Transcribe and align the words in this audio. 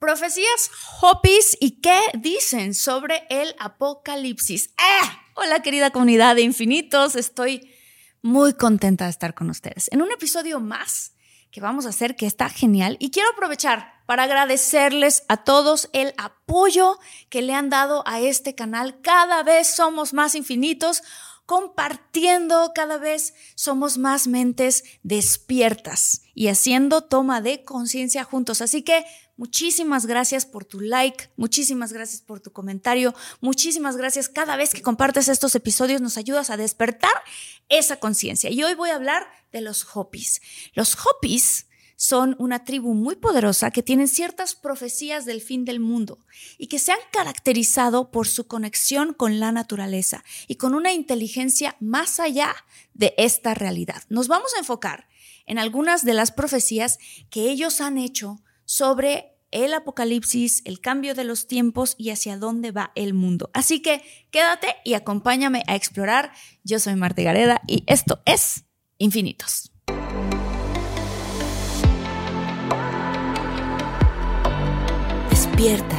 Profecías 0.00 0.70
Hopis 1.02 1.58
y 1.60 1.82
qué 1.82 2.00
dicen 2.14 2.72
sobre 2.72 3.22
el 3.28 3.54
apocalipsis. 3.58 4.70
¡Ah! 4.78 5.20
Hola 5.34 5.60
querida 5.60 5.90
comunidad 5.90 6.36
de 6.36 6.40
infinitos, 6.40 7.16
estoy 7.16 7.70
muy 8.22 8.54
contenta 8.54 9.04
de 9.04 9.10
estar 9.10 9.34
con 9.34 9.50
ustedes 9.50 9.90
en 9.92 10.00
un 10.00 10.10
episodio 10.10 10.58
más 10.58 11.12
que 11.50 11.60
vamos 11.60 11.84
a 11.84 11.90
hacer 11.90 12.16
que 12.16 12.24
está 12.24 12.48
genial 12.48 12.96
y 12.98 13.10
quiero 13.10 13.28
aprovechar 13.28 13.92
para 14.06 14.22
agradecerles 14.22 15.24
a 15.28 15.44
todos 15.44 15.90
el 15.92 16.14
apoyo 16.16 16.98
que 17.28 17.42
le 17.42 17.52
han 17.52 17.68
dado 17.68 18.02
a 18.06 18.20
este 18.20 18.54
canal. 18.54 19.02
Cada 19.02 19.42
vez 19.42 19.68
somos 19.68 20.14
más 20.14 20.34
infinitos 20.34 21.02
compartiendo, 21.50 22.70
cada 22.76 22.96
vez 22.96 23.34
somos 23.56 23.98
más 23.98 24.28
mentes 24.28 24.84
despiertas 25.02 26.22
y 26.32 26.46
haciendo 26.46 27.02
toma 27.02 27.40
de 27.40 27.64
conciencia 27.64 28.22
juntos. 28.22 28.60
Así 28.60 28.82
que 28.82 29.04
muchísimas 29.40 30.04
gracias 30.04 30.44
por 30.44 30.66
tu 30.66 30.80
like, 30.80 31.30
muchísimas 31.36 31.94
gracias 31.94 32.20
por 32.20 32.40
tu 32.40 32.52
comentario, 32.52 33.14
muchísimas 33.40 33.96
gracias 33.96 34.28
cada 34.28 34.54
vez 34.54 34.74
que 34.74 34.82
compartes 34.82 35.28
estos 35.28 35.54
episodios, 35.54 36.02
nos 36.02 36.18
ayudas 36.18 36.50
a 36.50 36.58
despertar 36.58 37.14
esa 37.70 37.96
conciencia. 37.96 38.50
Y 38.50 38.62
hoy 38.62 38.74
voy 38.74 38.90
a 38.90 38.96
hablar 38.96 39.26
de 39.50 39.62
los 39.62 39.86
Hopis. 39.96 40.42
Los 40.74 40.94
Hopis 40.94 41.68
son 41.96 42.36
una 42.38 42.66
tribu 42.66 42.92
muy 42.92 43.16
poderosa 43.16 43.70
que 43.70 43.82
tienen 43.82 44.08
ciertas 44.08 44.54
profecías 44.54 45.24
del 45.24 45.40
fin 45.40 45.64
del 45.64 45.80
mundo 45.80 46.18
y 46.58 46.66
que 46.66 46.78
se 46.78 46.92
han 46.92 46.98
caracterizado 47.10 48.10
por 48.10 48.28
su 48.28 48.46
conexión 48.46 49.14
con 49.14 49.40
la 49.40 49.52
naturaleza 49.52 50.22
y 50.48 50.56
con 50.56 50.74
una 50.74 50.92
inteligencia 50.92 51.76
más 51.80 52.20
allá 52.20 52.54
de 52.92 53.14
esta 53.16 53.54
realidad. 53.54 54.02
Nos 54.10 54.28
vamos 54.28 54.52
a 54.54 54.58
enfocar 54.58 55.08
en 55.46 55.58
algunas 55.58 56.04
de 56.04 56.12
las 56.12 56.30
profecías 56.30 56.98
que 57.30 57.50
ellos 57.50 57.80
han 57.80 57.96
hecho 57.96 58.38
sobre 58.70 59.36
el 59.50 59.74
apocalipsis, 59.74 60.62
el 60.64 60.80
cambio 60.80 61.16
de 61.16 61.24
los 61.24 61.48
tiempos 61.48 61.96
y 61.98 62.10
hacia 62.10 62.36
dónde 62.36 62.70
va 62.70 62.92
el 62.94 63.14
mundo. 63.14 63.50
Así 63.52 63.82
que 63.82 64.00
quédate 64.30 64.76
y 64.84 64.94
acompáñame 64.94 65.64
a 65.66 65.74
explorar. 65.74 66.30
Yo 66.62 66.78
soy 66.78 66.94
Marta 66.94 67.20
Gareda 67.22 67.60
y 67.66 67.82
esto 67.88 68.22
es 68.26 68.66
Infinitos. 68.96 69.72
Despierta, 75.30 75.98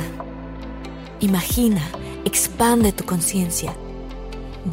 imagina, 1.19 1.81
expande 2.23 2.93
tu 2.93 3.03
conciencia, 3.03 3.75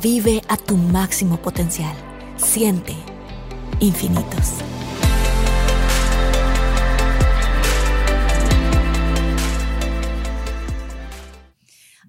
vive 0.00 0.40
a 0.46 0.56
tu 0.56 0.76
máximo 0.76 1.42
potencial, 1.42 1.96
siente 2.36 2.94
infinitos. 3.80 4.62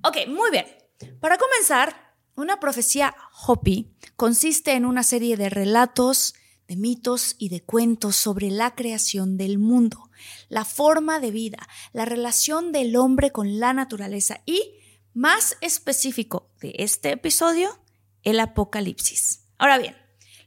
Ok, 0.10 0.28
muy 0.28 0.50
bien. 0.50 0.66
Para 1.20 1.38
comenzar, 1.38 2.16
una 2.34 2.60
profecía 2.60 3.16
Hopi 3.46 3.94
consiste 4.16 4.72
en 4.74 4.86
una 4.86 5.04
serie 5.04 5.38
de 5.38 5.52
relatos, 5.52 6.34
de 6.68 6.78
mitos 6.78 7.36
y 7.38 7.50
de 7.50 7.62
cuentos 7.62 8.16
sobre 8.16 8.50
la 8.50 8.74
creación 8.74 9.38
del 9.38 9.60
mundo, 9.60 10.10
la 10.48 10.66
forma 10.66 11.20
de 11.20 11.30
vida, 11.30 11.60
la 11.94 12.06
relación 12.06 12.72
del 12.72 12.96
hombre 12.96 13.32
con 13.32 13.60
la 13.60 13.72
naturaleza 13.72 14.42
y, 14.48 14.80
más 15.14 15.58
específico 15.62 16.50
de 16.60 16.74
este 16.80 17.12
episodio, 17.12 17.80
el 18.24 18.40
apocalipsis. 18.40 19.46
Ahora 19.60 19.78
bien, 19.78 19.96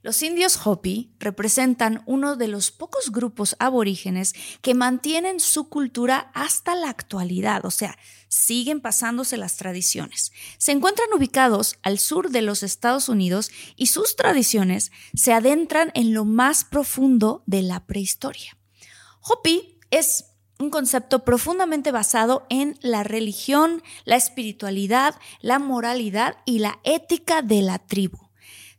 los 0.03 0.23
indios 0.23 0.59
Hopi 0.67 1.15
representan 1.21 2.03
uno 2.07 2.37
de 2.37 2.49
los 2.49 2.73
pocos 2.73 3.13
grupos 3.13 3.55
aborígenes 3.61 4.35
que 4.61 4.75
mantienen 4.75 5.39
su 5.39 5.69
cultura 5.69 6.31
hasta 6.35 6.75
la 6.75 6.91
actualidad, 6.91 7.65
o 7.65 7.71
sea, 7.71 7.97
siguen 8.29 8.81
pasándose 8.81 9.37
las 9.37 9.57
tradiciones. 9.57 10.33
Se 10.59 10.73
encuentran 10.73 11.09
ubicados 11.17 11.79
al 11.83 11.99
sur 11.99 12.31
de 12.31 12.43
los 12.43 12.62
Estados 12.62 13.09
Unidos 13.09 13.51
y 13.77 13.87
sus 13.87 14.17
tradiciones 14.17 14.91
se 15.15 15.33
adentran 15.33 15.93
en 15.95 16.15
lo 16.15 16.25
más 16.25 16.65
profundo 16.65 17.45
de 17.47 17.62
la 17.62 17.87
prehistoria. 17.87 18.59
Hopi 19.21 19.79
es 19.91 20.25
un 20.59 20.71
concepto 20.71 21.25
profundamente 21.25 21.93
basado 21.93 22.47
en 22.49 22.79
la 22.83 23.05
religión, 23.05 23.83
la 24.05 24.17
espiritualidad, 24.17 25.15
la 25.41 25.59
moralidad 25.59 26.37
y 26.45 26.59
la 26.61 26.81
ética 26.85 27.43
de 27.43 27.62
la 27.62 27.79
tribu. 27.79 28.31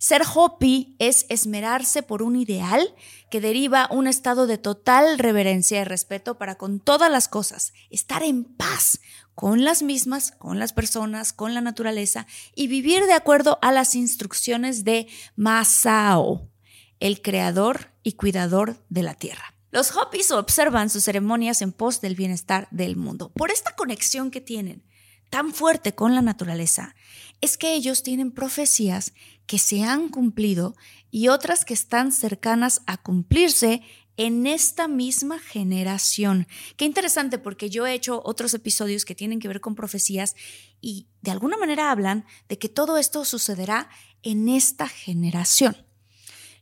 Ser 0.04 0.24
Hopi 0.36 0.98
es 1.00 1.26
esmerarse 1.30 2.04
por 2.04 2.24
un 2.24 2.36
ideal 2.36 2.94
que 3.32 3.40
deriva 3.40 3.88
un 3.90 4.06
estado 4.06 4.48
de 4.48 4.58
total 4.58 5.18
reverencia 5.18 5.80
y 5.80 5.86
respeto 5.86 6.38
para 6.38 6.56
con 6.56 6.82
todas 6.82 7.10
las 7.10 7.30
cosas, 7.30 7.72
estar 7.90 8.22
en 8.22 8.44
paz 8.44 9.00
con 9.34 9.64
las 9.64 9.82
mismas, 9.82 10.32
con 10.32 10.60
las 10.60 10.74
personas, 10.74 11.32
con 11.32 11.54
la 11.54 11.62
naturaleza 11.62 12.28
y 12.54 12.68
vivir 12.68 13.06
de 13.06 13.14
acuerdo 13.14 13.60
a 13.62 13.72
las 13.72 13.96
instrucciones 13.96 14.84
de 14.84 15.08
Masao, 15.38 16.50
el 17.00 17.22
creador 17.22 17.94
y 18.04 18.12
cuidador 18.12 18.84
de 18.90 19.04
la 19.04 19.14
tierra. 19.14 19.56
Los 19.72 19.96
Hopis 19.96 20.32
observan 20.32 20.90
sus 20.90 21.06
ceremonias 21.06 21.62
en 21.62 21.72
pos 21.72 22.02
del 22.02 22.16
bienestar 22.16 22.68
del 22.72 22.98
mundo. 22.98 23.32
Por 23.32 23.52
esta 23.52 23.74
conexión 23.74 24.32
que 24.32 24.42
tienen 24.42 24.84
tan 25.30 25.52
fuerte 25.52 25.96
con 25.96 26.14
la 26.14 26.22
naturaleza, 26.22 26.94
es 27.44 27.58
que 27.58 27.74
ellos 27.74 28.04
tienen 28.04 28.32
profecías 28.32 29.12
que 29.48 29.60
se 29.60 29.84
han 29.84 30.08
cumplido 30.08 30.78
y 31.12 31.28
otras 31.28 31.66
que 31.66 31.74
están 31.74 32.14
cercanas 32.14 32.82
a 32.86 32.96
cumplirse 32.96 33.82
en 34.16 34.48
esta 34.48 34.88
misma 34.88 35.40
generación. 35.40 36.48
Qué 36.78 36.86
interesante 36.86 37.40
porque 37.40 37.70
yo 37.70 37.86
he 37.86 37.94
hecho 37.96 38.22
otros 38.24 38.54
episodios 38.54 39.04
que 39.04 39.14
tienen 39.14 39.42
que 39.42 39.50
ver 39.50 39.60
con 39.60 39.76
profecías 39.76 40.38
y 40.80 41.08
de 41.22 41.32
alguna 41.32 41.58
manera 41.58 41.92
hablan 41.92 42.24
de 42.48 42.58
que 42.58 42.70
todo 42.70 42.98
esto 42.98 43.26
sucederá 43.26 43.90
en 44.22 44.48
esta 44.48 44.88
generación. 44.88 45.76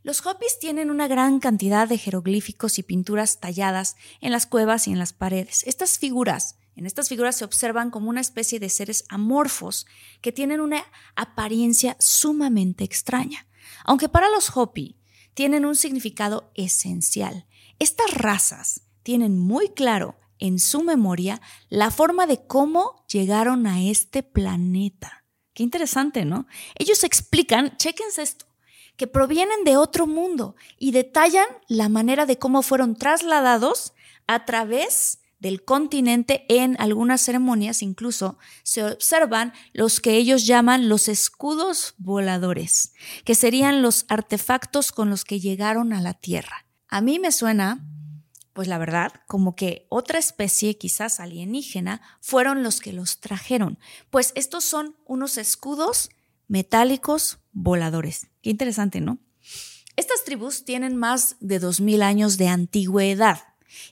Los 0.01 0.25
Hopis 0.25 0.57
tienen 0.57 0.89
una 0.89 1.07
gran 1.07 1.39
cantidad 1.39 1.87
de 1.87 1.99
jeroglíficos 1.99 2.79
y 2.79 2.83
pinturas 2.83 3.39
talladas 3.39 3.97
en 4.19 4.31
las 4.31 4.47
cuevas 4.47 4.87
y 4.87 4.93
en 4.93 4.97
las 4.97 5.13
paredes. 5.13 5.63
Estas 5.67 5.99
figuras 5.99 6.55
en 6.81 6.87
estas 6.87 7.09
figuras 7.09 7.35
se 7.35 7.45
observan 7.45 7.91
como 7.91 8.09
una 8.09 8.21
especie 8.21 8.59
de 8.59 8.67
seres 8.67 9.05
amorfos 9.07 9.85
que 10.19 10.31
tienen 10.31 10.59
una 10.59 10.83
apariencia 11.15 11.95
sumamente 11.99 12.83
extraña, 12.83 13.45
aunque 13.85 14.09
para 14.09 14.31
los 14.31 14.57
Hopi 14.57 14.97
tienen 15.35 15.63
un 15.63 15.75
significado 15.75 16.51
esencial. 16.55 17.45
Estas 17.77 18.15
razas 18.15 18.81
tienen 19.03 19.37
muy 19.37 19.69
claro 19.69 20.17
en 20.39 20.57
su 20.57 20.81
memoria 20.81 21.39
la 21.69 21.91
forma 21.91 22.25
de 22.25 22.47
cómo 22.47 23.05
llegaron 23.07 23.67
a 23.67 23.83
este 23.83 24.23
planeta. 24.23 25.23
Qué 25.53 25.61
interesante, 25.61 26.25
¿no? 26.25 26.47
Ellos 26.73 27.03
explican, 27.03 27.77
chequense 27.77 28.23
esto, 28.23 28.47
que 28.97 29.05
provienen 29.05 29.65
de 29.65 29.77
otro 29.77 30.07
mundo 30.07 30.55
y 30.79 30.93
detallan 30.93 31.45
la 31.67 31.89
manera 31.89 32.25
de 32.25 32.39
cómo 32.39 32.63
fueron 32.63 32.95
trasladados 32.95 33.93
a 34.25 34.45
través 34.45 35.20
del 35.41 35.65
continente 35.65 36.45
en 36.47 36.79
algunas 36.79 37.21
ceremonias 37.21 37.81
incluso 37.81 38.37
se 38.63 38.83
observan 38.83 39.53
los 39.73 39.99
que 39.99 40.15
ellos 40.15 40.45
llaman 40.45 40.87
los 40.87 41.07
escudos 41.07 41.95
voladores, 41.97 42.93
que 43.25 43.35
serían 43.35 43.81
los 43.81 44.05
artefactos 44.07 44.91
con 44.91 45.09
los 45.09 45.25
que 45.25 45.39
llegaron 45.39 45.93
a 45.93 46.01
la 46.01 46.13
Tierra. 46.13 46.67
A 46.87 47.01
mí 47.01 47.19
me 47.19 47.31
suena 47.31 47.85
pues 48.53 48.67
la 48.67 48.77
verdad, 48.77 49.13
como 49.27 49.55
que 49.55 49.87
otra 49.89 50.19
especie, 50.19 50.77
quizás 50.77 51.21
alienígena, 51.21 52.01
fueron 52.19 52.63
los 52.63 52.81
que 52.81 52.91
los 52.91 53.21
trajeron, 53.21 53.79
pues 54.09 54.33
estos 54.35 54.65
son 54.65 54.97
unos 55.05 55.37
escudos 55.37 56.09
metálicos 56.49 57.39
voladores. 57.53 58.27
Qué 58.41 58.49
interesante, 58.49 58.99
¿no? 58.99 59.19
Estas 59.95 60.25
tribus 60.25 60.65
tienen 60.65 60.97
más 60.97 61.37
de 61.39 61.61
2.000 61.61 62.01
años 62.03 62.37
de 62.37 62.49
antigüedad 62.49 63.39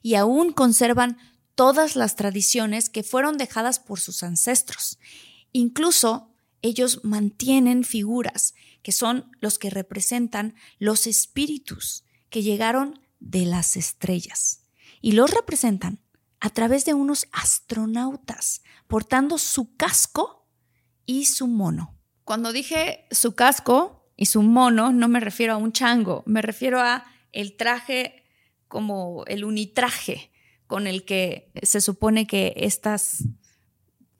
y 0.01 0.15
aún 0.15 0.51
conservan 0.51 1.17
todas 1.59 1.97
las 1.97 2.15
tradiciones 2.15 2.89
que 2.89 3.03
fueron 3.03 3.37
dejadas 3.37 3.79
por 3.79 3.99
sus 3.99 4.23
ancestros. 4.23 4.97
Incluso 5.51 6.33
ellos 6.61 7.01
mantienen 7.03 7.83
figuras 7.83 8.53
que 8.81 8.93
son 8.93 9.29
los 9.41 9.59
que 9.59 9.69
representan 9.69 10.55
los 10.77 11.05
espíritus 11.05 12.05
que 12.29 12.43
llegaron 12.43 13.01
de 13.19 13.43
las 13.45 13.75
estrellas 13.75 14.69
y 15.01 15.11
los 15.11 15.31
representan 15.31 15.99
a 16.39 16.49
través 16.49 16.85
de 16.85 16.93
unos 16.93 17.27
astronautas 17.33 18.61
portando 18.87 19.37
su 19.37 19.75
casco 19.75 20.47
y 21.05 21.25
su 21.25 21.45
mono. 21.45 21.99
Cuando 22.23 22.53
dije 22.53 23.05
su 23.11 23.35
casco 23.35 24.09
y 24.15 24.27
su 24.27 24.43
mono, 24.43 24.93
no 24.93 25.09
me 25.09 25.19
refiero 25.19 25.55
a 25.55 25.57
un 25.57 25.73
chango, 25.73 26.23
me 26.25 26.41
refiero 26.41 26.79
a 26.79 27.03
el 27.33 27.57
traje 27.57 28.23
como 28.69 29.25
el 29.25 29.43
unitraje 29.43 30.31
con 30.69 30.85
el 30.85 31.03
que 31.03 31.51
se 31.63 31.81
supone 31.81 32.27
que 32.27 32.53
estas 32.55 33.23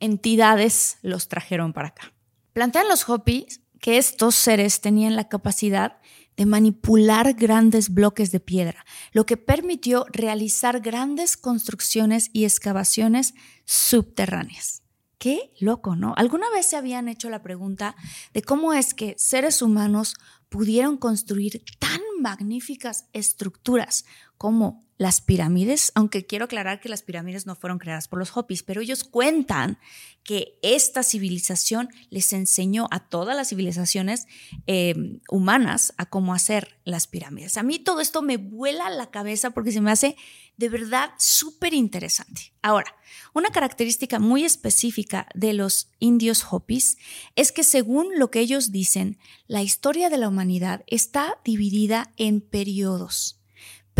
entidades 0.00 0.98
los 1.00 1.28
trajeron 1.28 1.72
para 1.72 1.88
acá. 1.88 2.12
Plantean 2.52 2.88
los 2.88 3.08
Hopis 3.08 3.60
que 3.80 3.98
estos 3.98 4.34
seres 4.34 4.80
tenían 4.80 5.14
la 5.14 5.28
capacidad 5.28 6.00
de 6.36 6.46
manipular 6.46 7.34
grandes 7.34 7.94
bloques 7.94 8.32
de 8.32 8.40
piedra, 8.40 8.84
lo 9.12 9.26
que 9.26 9.36
permitió 9.36 10.06
realizar 10.10 10.80
grandes 10.80 11.36
construcciones 11.36 12.30
y 12.32 12.44
excavaciones 12.44 13.34
subterráneas. 13.64 14.82
Qué 15.18 15.52
loco, 15.60 15.94
¿no? 15.94 16.14
¿Alguna 16.16 16.50
vez 16.50 16.66
se 16.66 16.76
habían 16.76 17.06
hecho 17.06 17.30
la 17.30 17.42
pregunta 17.42 17.94
de 18.34 18.42
cómo 18.42 18.72
es 18.72 18.92
que 18.92 19.14
seres 19.18 19.62
humanos 19.62 20.16
pudieron 20.48 20.96
construir 20.96 21.62
tan 21.78 22.00
magníficas 22.20 23.06
estructuras 23.12 24.04
como 24.40 24.82
las 24.96 25.20
pirámides, 25.20 25.92
aunque 25.94 26.24
quiero 26.24 26.46
aclarar 26.46 26.80
que 26.80 26.88
las 26.88 27.02
pirámides 27.02 27.44
no 27.44 27.56
fueron 27.56 27.78
creadas 27.78 28.08
por 28.08 28.18
los 28.18 28.34
Hopis, 28.34 28.62
pero 28.62 28.80
ellos 28.80 29.04
cuentan 29.04 29.78
que 30.22 30.58
esta 30.62 31.02
civilización 31.02 31.90
les 32.08 32.32
enseñó 32.32 32.88
a 32.90 33.00
todas 33.00 33.36
las 33.36 33.50
civilizaciones 33.50 34.26
eh, 34.66 34.94
humanas 35.28 35.92
a 35.98 36.06
cómo 36.06 36.32
hacer 36.32 36.78
las 36.84 37.06
pirámides. 37.06 37.58
A 37.58 37.62
mí 37.62 37.80
todo 37.80 38.00
esto 38.00 38.22
me 38.22 38.38
vuela 38.38 38.88
la 38.88 39.10
cabeza 39.10 39.50
porque 39.50 39.72
se 39.72 39.82
me 39.82 39.90
hace 39.90 40.16
de 40.56 40.70
verdad 40.70 41.10
súper 41.18 41.74
interesante. 41.74 42.54
Ahora, 42.62 42.96
una 43.34 43.50
característica 43.50 44.18
muy 44.20 44.44
específica 44.46 45.28
de 45.34 45.52
los 45.52 45.90
indios 45.98 46.46
Hopis 46.50 46.96
es 47.36 47.52
que 47.52 47.62
según 47.62 48.18
lo 48.18 48.30
que 48.30 48.40
ellos 48.40 48.72
dicen, 48.72 49.18
la 49.46 49.62
historia 49.62 50.08
de 50.08 50.16
la 50.16 50.28
humanidad 50.28 50.82
está 50.86 51.38
dividida 51.44 52.14
en 52.16 52.40
periodos 52.40 53.39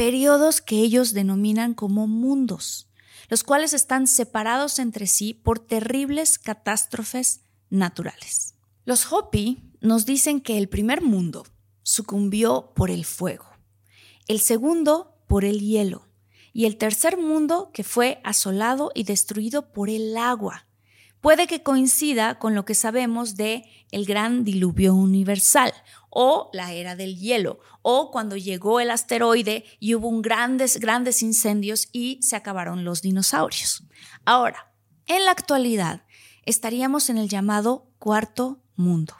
periodos 0.00 0.62
que 0.62 0.76
ellos 0.76 1.12
denominan 1.12 1.74
como 1.74 2.06
mundos, 2.06 2.88
los 3.28 3.44
cuales 3.44 3.74
están 3.74 4.06
separados 4.06 4.78
entre 4.78 5.06
sí 5.06 5.34
por 5.34 5.58
terribles 5.58 6.38
catástrofes 6.38 7.42
naturales. 7.68 8.54
Los 8.86 9.12
Hopi 9.12 9.62
nos 9.82 10.06
dicen 10.06 10.40
que 10.40 10.56
el 10.56 10.70
primer 10.70 11.02
mundo 11.02 11.44
sucumbió 11.82 12.72
por 12.74 12.90
el 12.90 13.04
fuego, 13.04 13.44
el 14.26 14.40
segundo 14.40 15.22
por 15.28 15.44
el 15.44 15.60
hielo 15.60 16.08
y 16.54 16.64
el 16.64 16.78
tercer 16.78 17.18
mundo 17.18 17.70
que 17.74 17.84
fue 17.84 18.22
asolado 18.24 18.92
y 18.94 19.04
destruido 19.04 19.70
por 19.70 19.90
el 19.90 20.16
agua. 20.16 20.66
Puede 21.20 21.46
que 21.46 21.62
coincida 21.62 22.38
con 22.38 22.54
lo 22.54 22.64
que 22.64 22.74
sabemos 22.74 23.36
de 23.36 23.64
el 23.90 24.06
gran 24.06 24.42
diluvio 24.44 24.94
universal 24.94 25.72
o 26.08 26.50
la 26.52 26.72
era 26.72 26.96
del 26.96 27.16
hielo, 27.16 27.60
o 27.82 28.10
cuando 28.10 28.36
llegó 28.36 28.80
el 28.80 28.90
asteroide 28.90 29.64
y 29.78 29.94
hubo 29.94 30.08
un 30.08 30.22
grandes, 30.22 30.80
grandes 30.80 31.22
incendios 31.22 31.88
y 31.92 32.18
se 32.22 32.36
acabaron 32.36 32.84
los 32.84 33.02
dinosaurios. 33.02 33.84
Ahora, 34.24 34.72
en 35.06 35.24
la 35.24 35.30
actualidad, 35.30 36.04
estaríamos 36.44 37.10
en 37.10 37.18
el 37.18 37.28
llamado 37.28 37.92
cuarto 37.98 38.62
mundo, 38.74 39.14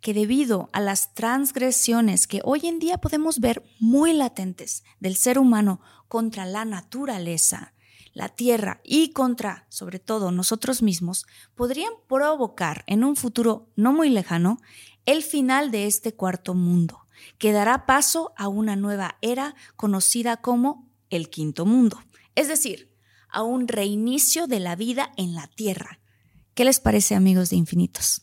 que 0.00 0.14
debido 0.14 0.70
a 0.72 0.80
las 0.80 1.12
transgresiones 1.12 2.26
que 2.26 2.40
hoy 2.44 2.66
en 2.66 2.78
día 2.78 2.98
podemos 2.98 3.40
ver 3.40 3.62
muy 3.78 4.12
latentes 4.12 4.84
del 5.00 5.16
ser 5.16 5.38
humano 5.38 5.80
contra 6.08 6.46
la 6.46 6.64
naturaleza, 6.64 7.74
la 8.12 8.28
Tierra 8.28 8.80
y 8.84 9.12
contra, 9.12 9.66
sobre 9.68 9.98
todo, 9.98 10.30
nosotros 10.30 10.82
mismos, 10.82 11.26
podrían 11.54 11.92
provocar 12.08 12.84
en 12.86 13.04
un 13.04 13.16
futuro 13.16 13.70
no 13.76 13.92
muy 13.92 14.10
lejano 14.10 14.58
el 15.06 15.22
final 15.22 15.70
de 15.70 15.86
este 15.86 16.14
cuarto 16.14 16.54
mundo, 16.54 17.06
que 17.38 17.52
dará 17.52 17.86
paso 17.86 18.32
a 18.36 18.48
una 18.48 18.76
nueva 18.76 19.16
era 19.20 19.54
conocida 19.76 20.36
como 20.36 20.88
el 21.10 21.28
quinto 21.30 21.66
mundo, 21.66 22.00
es 22.34 22.48
decir, 22.48 22.92
a 23.28 23.42
un 23.42 23.66
reinicio 23.66 24.46
de 24.46 24.60
la 24.60 24.76
vida 24.76 25.12
en 25.16 25.34
la 25.34 25.46
Tierra. 25.46 26.00
¿Qué 26.54 26.64
les 26.64 26.80
parece 26.80 27.14
amigos 27.14 27.50
de 27.50 27.56
infinitos? 27.56 28.22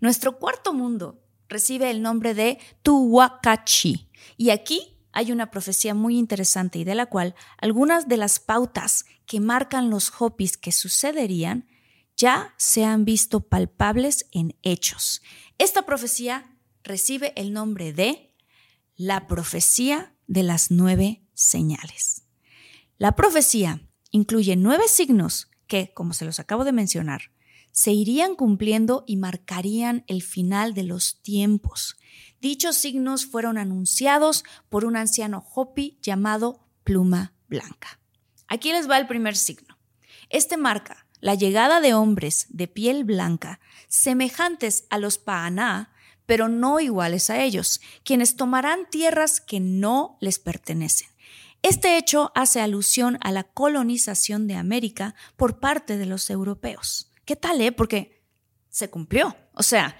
Nuestro 0.00 0.38
cuarto 0.38 0.72
mundo 0.72 1.22
recibe 1.48 1.90
el 1.90 2.02
nombre 2.02 2.34
de 2.34 2.58
Tuwakachi 2.82 4.08
y 4.36 4.50
aquí 4.50 4.97
hay 5.18 5.32
una 5.32 5.50
profecía 5.50 5.94
muy 5.94 6.16
interesante 6.16 6.78
y 6.78 6.84
de 6.84 6.94
la 6.94 7.06
cual 7.06 7.34
algunas 7.60 8.06
de 8.06 8.16
las 8.16 8.38
pautas 8.38 9.04
que 9.26 9.40
marcan 9.40 9.90
los 9.90 10.12
Hopis 10.16 10.56
que 10.56 10.70
sucederían 10.70 11.66
ya 12.16 12.54
se 12.56 12.84
han 12.84 13.04
visto 13.04 13.40
palpables 13.40 14.26
en 14.30 14.54
hechos. 14.62 15.20
Esta 15.58 15.82
profecía 15.82 16.56
recibe 16.84 17.32
el 17.34 17.52
nombre 17.52 17.92
de 17.92 18.32
la 18.94 19.26
profecía 19.26 20.14
de 20.28 20.44
las 20.44 20.70
nueve 20.70 21.26
señales. 21.34 22.22
La 22.96 23.16
profecía 23.16 23.80
incluye 24.12 24.54
nueve 24.54 24.84
signos 24.86 25.50
que, 25.66 25.92
como 25.94 26.12
se 26.12 26.26
los 26.26 26.38
acabo 26.38 26.64
de 26.64 26.70
mencionar, 26.70 27.32
se 27.72 27.92
irían 27.92 28.34
cumpliendo 28.34 29.04
y 29.06 29.16
marcarían 29.16 30.04
el 30.06 30.22
final 30.22 30.74
de 30.74 30.84
los 30.84 31.20
tiempos. 31.22 31.96
Dichos 32.40 32.76
signos 32.76 33.26
fueron 33.26 33.58
anunciados 33.58 34.44
por 34.68 34.84
un 34.84 34.96
anciano 34.96 35.44
Hopi 35.54 35.98
llamado 36.02 36.66
Pluma 36.84 37.34
Blanca. 37.48 38.00
Aquí 38.46 38.72
les 38.72 38.88
va 38.88 38.98
el 38.98 39.06
primer 39.06 39.36
signo. 39.36 39.78
Este 40.30 40.56
marca 40.56 41.08
la 41.20 41.34
llegada 41.34 41.80
de 41.80 41.94
hombres 41.94 42.46
de 42.48 42.68
piel 42.68 43.04
blanca, 43.04 43.60
semejantes 43.88 44.86
a 44.90 44.98
los 44.98 45.18
Paaná, 45.18 45.92
pero 46.26 46.48
no 46.48 46.78
iguales 46.78 47.30
a 47.30 47.42
ellos, 47.42 47.80
quienes 48.04 48.36
tomarán 48.36 48.88
tierras 48.90 49.40
que 49.40 49.60
no 49.60 50.16
les 50.20 50.38
pertenecen. 50.38 51.08
Este 51.62 51.96
hecho 51.96 52.30
hace 52.34 52.60
alusión 52.60 53.18
a 53.20 53.32
la 53.32 53.44
colonización 53.44 54.46
de 54.46 54.54
América 54.54 55.14
por 55.36 55.58
parte 55.58 55.96
de 55.96 56.06
los 56.06 56.30
europeos. 56.30 57.10
¿Qué 57.28 57.36
tal, 57.36 57.60
eh? 57.60 57.72
Porque 57.72 58.24
se 58.70 58.88
cumplió. 58.88 59.36
O 59.52 59.62
sea, 59.62 59.98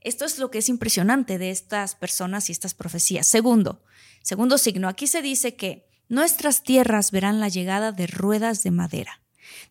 esto 0.00 0.24
es 0.24 0.38
lo 0.38 0.52
que 0.52 0.58
es 0.58 0.68
impresionante 0.68 1.36
de 1.36 1.50
estas 1.50 1.96
personas 1.96 2.48
y 2.48 2.52
estas 2.52 2.72
profecías. 2.72 3.26
Segundo, 3.26 3.82
segundo 4.22 4.58
signo, 4.58 4.86
aquí 4.86 5.08
se 5.08 5.20
dice 5.20 5.56
que 5.56 5.88
nuestras 6.08 6.62
tierras 6.62 7.10
verán 7.10 7.40
la 7.40 7.48
llegada 7.48 7.90
de 7.90 8.06
ruedas 8.06 8.62
de 8.62 8.70
madera. 8.70 9.22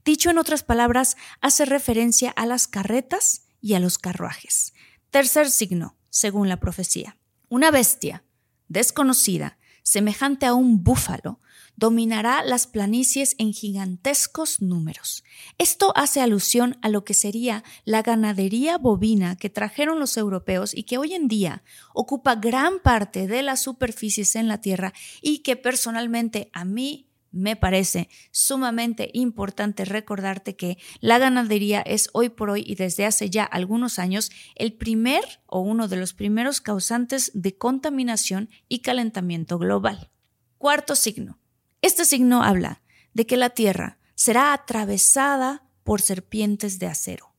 Dicho 0.03 0.31
en 0.31 0.37
otras 0.37 0.63
palabras, 0.63 1.15
hace 1.39 1.63
referencia 1.63 2.29
a 2.31 2.45
las 2.45 2.67
carretas 2.67 3.47
y 3.61 3.75
a 3.75 3.79
los 3.79 3.97
carruajes. 3.97 4.73
Tercer 5.09 5.49
signo, 5.49 5.97
según 6.09 6.49
la 6.49 6.59
profecía. 6.59 7.17
Una 7.47 7.71
bestia 7.71 8.25
desconocida, 8.67 9.59
semejante 9.81 10.45
a 10.45 10.53
un 10.53 10.83
búfalo, 10.83 11.39
dominará 11.77 12.43
las 12.43 12.67
planicies 12.67 13.35
en 13.37 13.53
gigantescos 13.53 14.61
números. 14.61 15.23
Esto 15.57 15.93
hace 15.95 16.19
alusión 16.19 16.77
a 16.81 16.89
lo 16.89 17.05
que 17.05 17.13
sería 17.13 17.63
la 17.85 18.01
ganadería 18.01 18.77
bovina 18.77 19.37
que 19.37 19.49
trajeron 19.49 19.99
los 19.99 20.17
europeos 20.17 20.75
y 20.75 20.83
que 20.83 20.97
hoy 20.97 21.13
en 21.13 21.27
día 21.27 21.63
ocupa 21.93 22.35
gran 22.35 22.79
parte 22.79 23.27
de 23.27 23.43
las 23.43 23.61
superficies 23.61 24.35
en 24.35 24.47
la 24.47 24.59
Tierra 24.59 24.91
y 25.21 25.39
que 25.39 25.55
personalmente 25.55 26.49
a 26.51 26.65
mí 26.65 27.07
me 27.31 27.55
parece 27.55 28.09
sumamente 28.31 29.11
importante 29.13 29.85
recordarte 29.85 30.55
que 30.55 30.77
la 30.99 31.19
ganadería 31.19 31.81
es 31.81 32.09
hoy 32.13 32.29
por 32.29 32.49
hoy 32.49 32.63
y 32.65 32.75
desde 32.75 33.05
hace 33.05 33.29
ya 33.29 33.43
algunos 33.43 33.99
años 33.99 34.31
el 34.55 34.73
primer 34.73 35.23
o 35.45 35.59
uno 35.59 35.87
de 35.87 35.97
los 35.97 36.13
primeros 36.13 36.61
causantes 36.61 37.29
de 37.35 37.55
contaminación 37.55 38.49
y 38.67 38.79
calentamiento 38.79 39.59
global. 39.59 40.09
Cuarto 40.57 40.95
signo. 40.95 41.37
Este 41.81 42.05
signo 42.05 42.43
habla 42.43 42.81
de 43.13 43.25
que 43.25 43.37
la 43.37 43.51
Tierra 43.51 43.99
será 44.15 44.53
atravesada 44.53 45.63
por 45.83 46.01
serpientes 46.01 46.79
de 46.79 46.87
acero. 46.87 47.33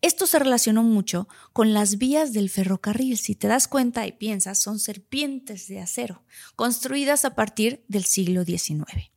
Esto 0.00 0.26
se 0.26 0.38
relacionó 0.38 0.82
mucho 0.82 1.28
con 1.52 1.72
las 1.72 1.98
vías 1.98 2.32
del 2.32 2.50
ferrocarril. 2.50 3.16
Si 3.16 3.34
te 3.34 3.48
das 3.48 3.68
cuenta 3.68 4.06
y 4.06 4.12
piensas, 4.12 4.58
son 4.58 4.78
serpientes 4.78 5.68
de 5.68 5.80
acero, 5.80 6.24
construidas 6.56 7.24
a 7.24 7.34
partir 7.34 7.84
del 7.88 8.04
siglo 8.04 8.44
XIX. 8.44 9.10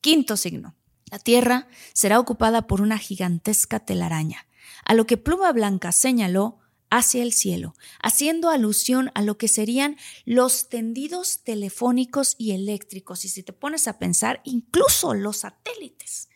Quinto 0.00 0.36
signo. 0.36 0.76
La 1.10 1.18
Tierra 1.18 1.68
será 1.94 2.20
ocupada 2.20 2.66
por 2.66 2.80
una 2.80 2.98
gigantesca 2.98 3.80
telaraña, 3.80 4.46
a 4.84 4.94
lo 4.94 5.06
que 5.06 5.16
Pluma 5.16 5.52
Blanca 5.52 5.90
señaló 5.92 6.58
hacia 6.90 7.22
el 7.22 7.32
cielo, 7.32 7.74
haciendo 8.02 8.50
alusión 8.50 9.10
a 9.14 9.22
lo 9.22 9.38
que 9.38 9.48
serían 9.48 9.96
los 10.24 10.68
tendidos 10.68 11.42
telefónicos 11.44 12.34
y 12.38 12.52
eléctricos, 12.52 13.24
y 13.24 13.28
si 13.28 13.42
te 13.42 13.52
pones 13.52 13.88
a 13.88 13.98
pensar, 13.98 14.40
incluso 14.44 15.14
los 15.14 15.38
satélites. 15.38 16.28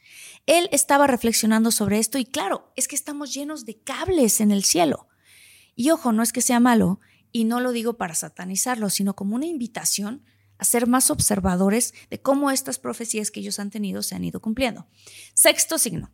Él 0.47 0.69
estaba 0.73 1.07
reflexionando 1.07 1.71
sobre 1.71 1.99
esto 1.99 2.19
y 2.19 2.25
claro, 2.25 2.73
es 2.77 2.89
que 2.89 2.97
estamos 2.97 3.33
llenos 3.33 3.65
de 3.65 3.79
cables 3.79 4.41
en 4.41 4.51
el 4.51 4.65
cielo. 4.65 5.09
Y 5.75 5.91
ojo, 5.91 6.13
no 6.13 6.23
es 6.23 6.33
que 6.33 6.43
sea 6.43 6.61
malo, 6.61 7.01
y 7.33 7.45
no 7.45 7.61
lo 7.61 7.73
digo 7.73 7.95
para 7.97 8.15
satanizarlo, 8.15 8.91
sino 8.91 9.15
como 9.15 9.37
una 9.37 9.47
invitación 9.47 10.25
a 10.59 10.65
ser 10.65 10.87
más 10.87 11.11
observadores 11.11 11.95
de 12.11 12.21
cómo 12.21 12.51
estas 12.51 12.79
profecías 12.79 13.31
que 13.31 13.41
ellos 13.41 13.59
han 13.59 13.71
tenido 13.71 14.03
se 14.03 14.15
han 14.15 14.25
ido 14.25 14.41
cumpliendo. 14.41 14.87
Sexto 15.35 15.79
signo. 15.79 16.13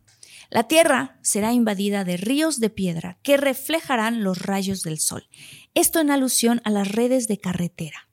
La 0.49 0.67
tierra 0.67 1.19
será 1.21 1.53
invadida 1.53 2.03
de 2.03 2.17
ríos 2.17 2.59
de 2.59 2.71
piedra 2.71 3.19
que 3.21 3.37
reflejarán 3.37 4.23
los 4.23 4.41
rayos 4.41 4.81
del 4.81 4.99
sol. 4.99 5.29
Esto 5.75 5.99
en 5.99 6.09
alusión 6.09 6.59
a 6.63 6.71
las 6.71 6.91
redes 6.91 7.27
de 7.27 7.37
carretera. 7.37 8.09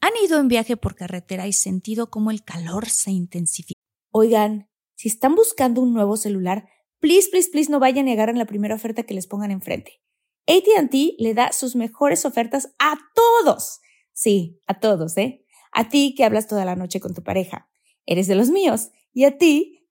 ¿Han 0.00 0.12
ido 0.22 0.38
en 0.38 0.48
viaje 0.48 0.76
por 0.76 0.94
carretera 0.94 1.46
y 1.46 1.52
sentido 1.54 2.10
cómo 2.10 2.30
el 2.30 2.44
calor 2.44 2.90
se 2.90 3.10
intensifica? 3.10 3.80
Oigan, 4.10 4.68
si 4.96 5.08
están 5.08 5.34
buscando 5.34 5.80
un 5.80 5.94
nuevo 5.94 6.18
celular, 6.18 6.68
please, 7.00 7.30
please, 7.30 7.48
please 7.50 7.70
no 7.70 7.80
vayan 7.80 8.06
y 8.06 8.12
agarren 8.12 8.36
la 8.36 8.44
primera 8.44 8.74
oferta 8.74 9.04
que 9.04 9.14
les 9.14 9.26
pongan 9.26 9.50
enfrente. 9.50 10.02
ATT 10.46 10.94
le 11.18 11.34
da 11.34 11.52
sus 11.52 11.74
mejores 11.74 12.26
ofertas 12.26 12.74
a 12.78 12.98
todos. 13.14 13.80
Sí, 14.12 14.60
a 14.66 14.78
todos, 14.78 15.16
¿eh? 15.16 15.46
A 15.72 15.88
ti 15.88 16.14
que 16.16 16.24
hablas 16.24 16.48
toda 16.48 16.66
la 16.66 16.76
noche 16.76 17.00
con 17.00 17.14
tu 17.14 17.22
pareja. 17.22 17.70
Eres 18.04 18.26
de 18.26 18.34
los 18.34 18.50
míos. 18.50 18.90
Y 19.14 19.24
a 19.24 19.38
ti 19.38 19.81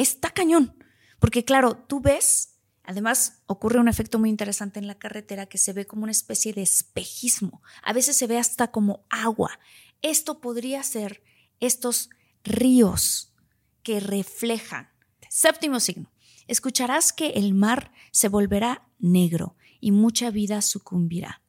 Está 0.00 0.30
cañón. 0.30 0.76
Porque 1.18 1.44
claro, 1.44 1.76
tú 1.76 2.00
ves, 2.00 2.58
además 2.82 3.42
ocurre 3.46 3.78
un 3.78 3.88
efecto 3.88 4.18
muy 4.18 4.30
interesante 4.30 4.78
en 4.78 4.86
la 4.86 4.98
carretera 4.98 5.46
que 5.46 5.58
se 5.58 5.72
ve 5.72 5.86
como 5.86 6.04
una 6.04 6.12
especie 6.12 6.52
de 6.52 6.62
espejismo. 6.62 7.62
A 7.82 7.92
veces 7.92 8.16
se 8.16 8.26
ve 8.26 8.38
hasta 8.38 8.70
como 8.70 9.04
agua. 9.10 9.58
Esto 10.02 10.40
podría 10.40 10.82
ser 10.82 11.22
estos 11.60 12.10
ríos 12.42 13.34
que 13.82 14.00
reflejan. 14.00 14.88
Séptimo 15.28 15.78
signo. 15.78 16.10
Escucharás 16.46 17.12
que 17.12 17.28
el 17.30 17.54
mar 17.54 17.92
se 18.10 18.28
volverá 18.28 18.88
negro 18.98 19.56
y 19.78 19.92
mucha 19.92 20.30
vida 20.30 20.62
sucumbirá. 20.62 21.42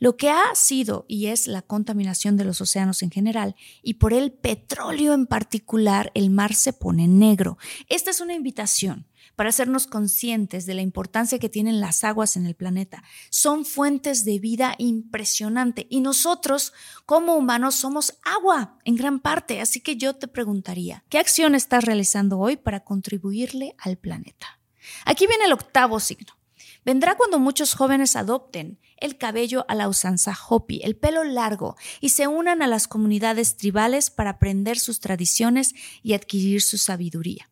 Lo 0.00 0.16
que 0.16 0.30
ha 0.30 0.54
sido 0.54 1.04
y 1.08 1.26
es 1.26 1.46
la 1.46 1.60
contaminación 1.60 2.38
de 2.38 2.44
los 2.44 2.62
océanos 2.62 3.02
en 3.02 3.10
general 3.10 3.54
y 3.82 3.94
por 3.94 4.14
el 4.14 4.32
petróleo 4.32 5.12
en 5.12 5.26
particular, 5.26 6.10
el 6.14 6.30
mar 6.30 6.54
se 6.54 6.72
pone 6.72 7.06
negro. 7.06 7.58
Esta 7.86 8.10
es 8.10 8.22
una 8.22 8.32
invitación 8.32 9.06
para 9.36 9.50
hacernos 9.50 9.86
conscientes 9.86 10.64
de 10.64 10.72
la 10.72 10.80
importancia 10.80 11.38
que 11.38 11.50
tienen 11.50 11.80
las 11.80 12.02
aguas 12.02 12.36
en 12.36 12.46
el 12.46 12.54
planeta. 12.54 13.02
Son 13.28 13.66
fuentes 13.66 14.24
de 14.24 14.38
vida 14.38 14.74
impresionante 14.78 15.86
y 15.90 16.00
nosotros 16.00 16.72
como 17.04 17.34
humanos 17.34 17.74
somos 17.74 18.14
agua 18.22 18.78
en 18.86 18.96
gran 18.96 19.20
parte. 19.20 19.60
Así 19.60 19.80
que 19.80 19.96
yo 19.96 20.16
te 20.16 20.28
preguntaría, 20.28 21.04
¿qué 21.10 21.18
acción 21.18 21.54
estás 21.54 21.84
realizando 21.84 22.38
hoy 22.38 22.56
para 22.56 22.84
contribuirle 22.84 23.74
al 23.78 23.98
planeta? 23.98 24.58
Aquí 25.04 25.26
viene 25.26 25.44
el 25.44 25.52
octavo 25.52 26.00
signo. 26.00 26.40
Vendrá 26.84 27.16
cuando 27.16 27.38
muchos 27.38 27.74
jóvenes 27.74 28.16
adopten 28.16 28.78
el 29.00 29.16
cabello 29.16 29.64
a 29.68 29.74
la 29.74 29.88
usanza 29.88 30.36
Hopi, 30.48 30.80
el 30.84 30.96
pelo 30.96 31.24
largo, 31.24 31.76
y 32.00 32.10
se 32.10 32.26
unan 32.26 32.62
a 32.62 32.66
las 32.66 32.88
comunidades 32.88 33.56
tribales 33.56 34.10
para 34.10 34.30
aprender 34.30 34.78
sus 34.78 35.00
tradiciones 35.00 35.74
y 36.02 36.12
adquirir 36.12 36.62
su 36.62 36.78
sabiduría. 36.78 37.50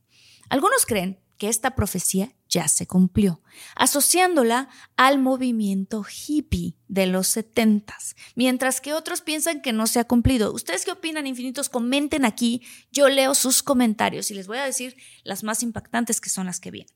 Algunos 0.48 0.86
creen 0.86 1.20
que 1.38 1.48
esta 1.48 1.74
profecía 1.74 2.32
ya 2.48 2.66
se 2.66 2.86
cumplió, 2.86 3.42
asociándola 3.76 4.68
al 4.96 5.18
movimiento 5.18 6.04
hippie 6.04 6.76
de 6.88 7.06
los 7.06 7.28
setentas, 7.28 8.16
mientras 8.34 8.80
que 8.80 8.92
otros 8.92 9.20
piensan 9.20 9.62
que 9.62 9.72
no 9.72 9.86
se 9.86 10.00
ha 10.00 10.04
cumplido. 10.04 10.52
¿Ustedes 10.52 10.84
qué 10.84 10.90
opinan, 10.90 11.26
infinitos? 11.26 11.68
Comenten 11.68 12.24
aquí, 12.24 12.62
yo 12.90 13.08
leo 13.08 13.34
sus 13.34 13.62
comentarios 13.62 14.30
y 14.30 14.34
les 14.34 14.46
voy 14.46 14.58
a 14.58 14.64
decir 14.64 14.96
las 15.22 15.44
más 15.44 15.62
impactantes 15.62 16.20
que 16.20 16.30
son 16.30 16.46
las 16.46 16.58
que 16.58 16.70
vienen. 16.70 16.94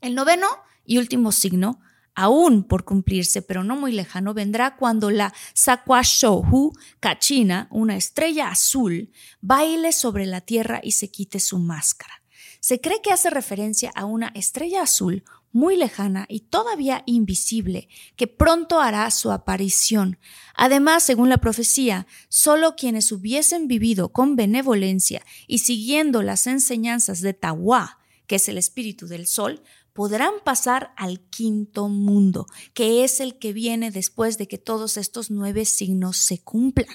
El 0.00 0.14
noveno 0.14 0.46
y 0.84 0.98
último 0.98 1.32
signo, 1.32 1.80
aún 2.20 2.64
por 2.64 2.84
cumplirse, 2.84 3.42
pero 3.42 3.64
no 3.64 3.76
muy 3.76 3.92
lejano, 3.92 4.34
vendrá 4.34 4.76
cuando 4.76 5.10
la 5.10 5.32
Sakwashohu 5.54 6.72
Kachina, 7.00 7.66
una 7.70 7.96
estrella 7.96 8.48
azul, 8.48 9.10
baile 9.40 9.92
sobre 9.92 10.26
la 10.26 10.40
tierra 10.40 10.80
y 10.82 10.92
se 10.92 11.10
quite 11.10 11.40
su 11.40 11.58
máscara. 11.58 12.22
Se 12.60 12.80
cree 12.80 13.00
que 13.02 13.10
hace 13.10 13.30
referencia 13.30 13.90
a 13.94 14.04
una 14.04 14.28
estrella 14.34 14.82
azul 14.82 15.24
muy 15.50 15.76
lejana 15.76 16.26
y 16.28 16.40
todavía 16.40 17.02
invisible, 17.06 17.88
que 18.16 18.26
pronto 18.26 18.80
hará 18.80 19.10
su 19.10 19.32
aparición. 19.32 20.18
Además, 20.54 21.02
según 21.02 21.30
la 21.30 21.38
profecía, 21.38 22.06
solo 22.28 22.76
quienes 22.76 23.10
hubiesen 23.12 23.66
vivido 23.66 24.10
con 24.10 24.36
benevolencia 24.36 25.24
y 25.46 25.58
siguiendo 25.58 26.22
las 26.22 26.46
enseñanzas 26.46 27.22
de 27.22 27.32
Tawa, 27.32 27.98
que 28.26 28.36
es 28.36 28.48
el 28.48 28.58
espíritu 28.58 29.08
del 29.08 29.26
sol, 29.26 29.62
podrán 30.00 30.32
pasar 30.42 30.94
al 30.96 31.20
quinto 31.28 31.90
mundo, 31.90 32.46
que 32.72 33.04
es 33.04 33.20
el 33.20 33.38
que 33.38 33.52
viene 33.52 33.90
después 33.90 34.38
de 34.38 34.48
que 34.48 34.56
todos 34.56 34.96
estos 34.96 35.30
nueve 35.30 35.66
signos 35.66 36.16
se 36.16 36.42
cumplan. 36.42 36.88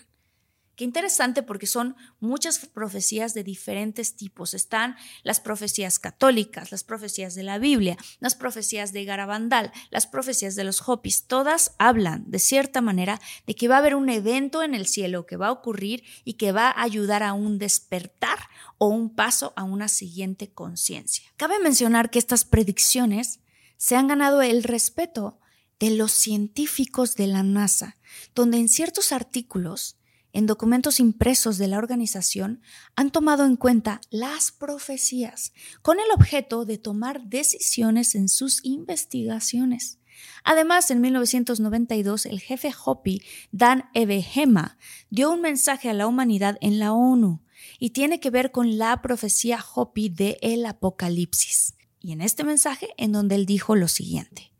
Qué 0.75 0.83
interesante 0.83 1.41
porque 1.41 1.67
son 1.67 1.95
muchas 2.19 2.59
profecías 2.59 3.33
de 3.33 3.43
diferentes 3.43 4.15
tipos. 4.15 4.53
Están 4.53 4.95
las 5.23 5.39
profecías 5.39 5.99
católicas, 5.99 6.71
las 6.71 6.83
profecías 6.83 7.33
de 7.33 7.43
la 7.43 7.59
Biblia, 7.59 7.97
las 8.19 8.35
profecías 8.35 8.91
de 8.91 9.05
Garabandal, 9.05 9.71
las 9.89 10.05
profecías 10.05 10.55
de 10.55 10.65
los 10.65 10.87
Hopis. 10.87 11.27
Todas 11.27 11.75
hablan 11.79 12.29
de 12.29 12.39
cierta 12.39 12.81
manera 12.81 13.21
de 13.47 13.55
que 13.55 13.69
va 13.69 13.75
a 13.75 13.79
haber 13.79 13.95
un 13.95 14.09
evento 14.09 14.63
en 14.63 14.75
el 14.75 14.85
cielo 14.85 15.25
que 15.25 15.37
va 15.37 15.47
a 15.47 15.53
ocurrir 15.53 16.03
y 16.25 16.33
que 16.33 16.51
va 16.51 16.69
a 16.69 16.83
ayudar 16.83 17.23
a 17.23 17.33
un 17.33 17.57
despertar 17.57 18.39
o 18.77 18.87
un 18.87 19.15
paso 19.15 19.53
a 19.55 19.63
una 19.63 19.87
siguiente 19.87 20.51
conciencia. 20.51 21.25
Cabe 21.37 21.59
mencionar 21.59 22.09
que 22.09 22.19
estas 22.19 22.43
predicciones 22.43 23.39
se 23.77 23.95
han 23.95 24.07
ganado 24.07 24.41
el 24.41 24.63
respeto 24.63 25.39
de 25.79 25.91
los 25.91 26.11
científicos 26.11 27.15
de 27.15 27.27
la 27.27 27.43
NASA, 27.43 27.97
donde 28.33 28.57
en 28.57 28.69
ciertos 28.69 29.11
artículos 29.11 29.97
en 30.35 30.47
documentos 30.47 30.99
impresos 30.99 31.57
de 31.57 31.69
la 31.69 31.77
organización 31.77 32.61
han 32.97 33.09
tomado 33.09 33.45
en 33.45 33.55
cuenta 33.55 34.01
las 34.09 34.51
profecías 34.51 35.53
con 35.81 35.97
el 35.97 36.11
objeto 36.13 36.65
de 36.65 36.77
tomar 36.77 37.23
decisiones 37.23 38.15
en 38.15 38.27
sus 38.27 38.59
investigaciones. 38.65 39.97
Además, 40.43 40.91
en 40.91 40.99
1992, 40.99 42.25
el 42.25 42.41
jefe 42.41 42.73
Hopi, 42.83 43.21
Dan 43.53 43.85
Ebehema, 43.93 44.77
dio 45.09 45.31
un 45.31 45.39
mensaje 45.39 45.89
a 45.89 45.93
la 45.93 46.05
humanidad 46.05 46.57
en 46.59 46.79
la 46.79 46.91
ONU 46.91 47.41
y 47.79 47.91
tiene 47.91 48.19
que 48.19 48.29
ver 48.29 48.51
con 48.51 48.77
la 48.77 49.01
profecía 49.01 49.63
Hopi 49.73 50.09
de 50.09 50.37
el 50.41 50.65
Apocalipsis. 50.65 51.75
Y 52.01 52.11
en 52.11 52.19
este 52.19 52.43
mensaje, 52.43 52.89
en 52.97 53.13
donde 53.13 53.35
él 53.35 53.45
dijo 53.45 53.77
lo 53.77 53.87
siguiente. 53.87 54.51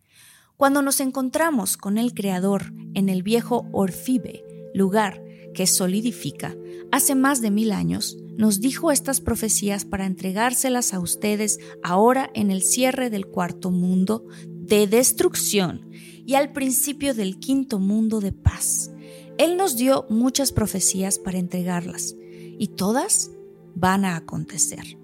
Cuando 0.55 0.82
nos 0.82 1.01
encontramos 1.01 1.75
con 1.75 1.98
el 1.98 2.13
Creador 2.13 2.72
en 2.94 3.10
el 3.10 3.24
viejo 3.24 3.67
Orfibe, 3.74 4.46
lugar 4.74 5.25
que 5.55 5.65
solidifica, 5.65 6.55
hace 6.91 7.15
más 7.15 7.41
de 7.41 7.50
mil 7.50 7.71
años, 7.71 8.17
nos 8.38 8.59
dijo 8.59 8.91
estas 8.91 9.21
profecías 9.21 9.85
para 9.85 10.05
entregárselas 10.05 10.93
a 10.93 11.00
ustedes 11.00 11.59
ahora 11.83 12.29
en 12.35 12.51
el 12.51 12.62
cierre 12.62 13.09
del 13.09 13.25
cuarto 13.25 13.71
mundo 13.71 14.27
de 14.45 14.85
destrucción 14.85 15.89
y 16.25 16.35
al 16.35 16.51
principio 16.51 17.13
del 17.13 17.39
quinto 17.39 17.79
mundo 17.79 18.19
de 18.19 18.31
paz. 18.31 18.91
Él 19.38 19.57
nos 19.57 19.75
dio 19.75 20.05
muchas 20.09 20.51
profecías 20.51 21.17
para 21.17 21.39
entregarlas 21.39 22.15
y 22.57 22.67
todas 22.69 23.31
van 23.74 24.05
a 24.05 24.15
acontecer. 24.15 24.97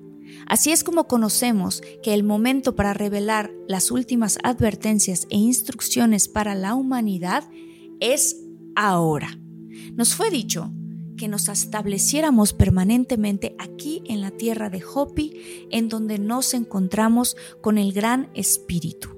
Así 0.47 0.71
es 0.71 0.83
como 0.83 1.07
conocemos 1.07 1.81
que 2.03 2.13
el 2.13 2.23
momento 2.23 2.75
para 2.75 2.93
revelar 2.93 3.51
las 3.67 3.91
últimas 3.91 4.37
advertencias 4.43 5.27
e 5.29 5.37
instrucciones 5.37 6.27
para 6.27 6.55
la 6.55 6.75
humanidad 6.75 7.43
es 7.99 8.37
ahora. 8.75 9.40
Nos 9.95 10.15
fue 10.15 10.29
dicho 10.29 10.71
que 11.17 11.27
nos 11.27 11.49
estableciéramos 11.49 12.53
permanentemente 12.53 13.55
aquí 13.59 14.01
en 14.07 14.21
la 14.21 14.31
tierra 14.31 14.69
de 14.69 14.83
Hopi, 14.83 15.67
en 15.69 15.89
donde 15.89 16.17
nos 16.17 16.53
encontramos 16.53 17.37
con 17.61 17.77
el 17.77 17.93
Gran 17.93 18.29
Espíritu, 18.33 19.09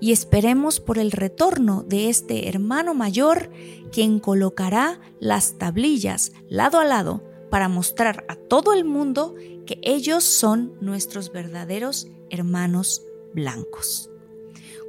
y 0.00 0.12
esperemos 0.12 0.80
por 0.80 0.98
el 0.98 1.12
retorno 1.12 1.82
de 1.82 2.08
este 2.08 2.48
hermano 2.48 2.94
mayor, 2.94 3.50
quien 3.92 4.20
colocará 4.20 5.00
las 5.18 5.58
tablillas 5.58 6.32
lado 6.48 6.78
a 6.78 6.84
lado 6.84 7.22
para 7.50 7.68
mostrar 7.68 8.24
a 8.28 8.36
todo 8.36 8.72
el 8.72 8.84
mundo 8.84 9.34
que 9.66 9.80
ellos 9.82 10.24
son 10.24 10.72
nuestros 10.80 11.32
verdaderos 11.32 12.08
hermanos 12.30 13.02
blancos. 13.34 14.08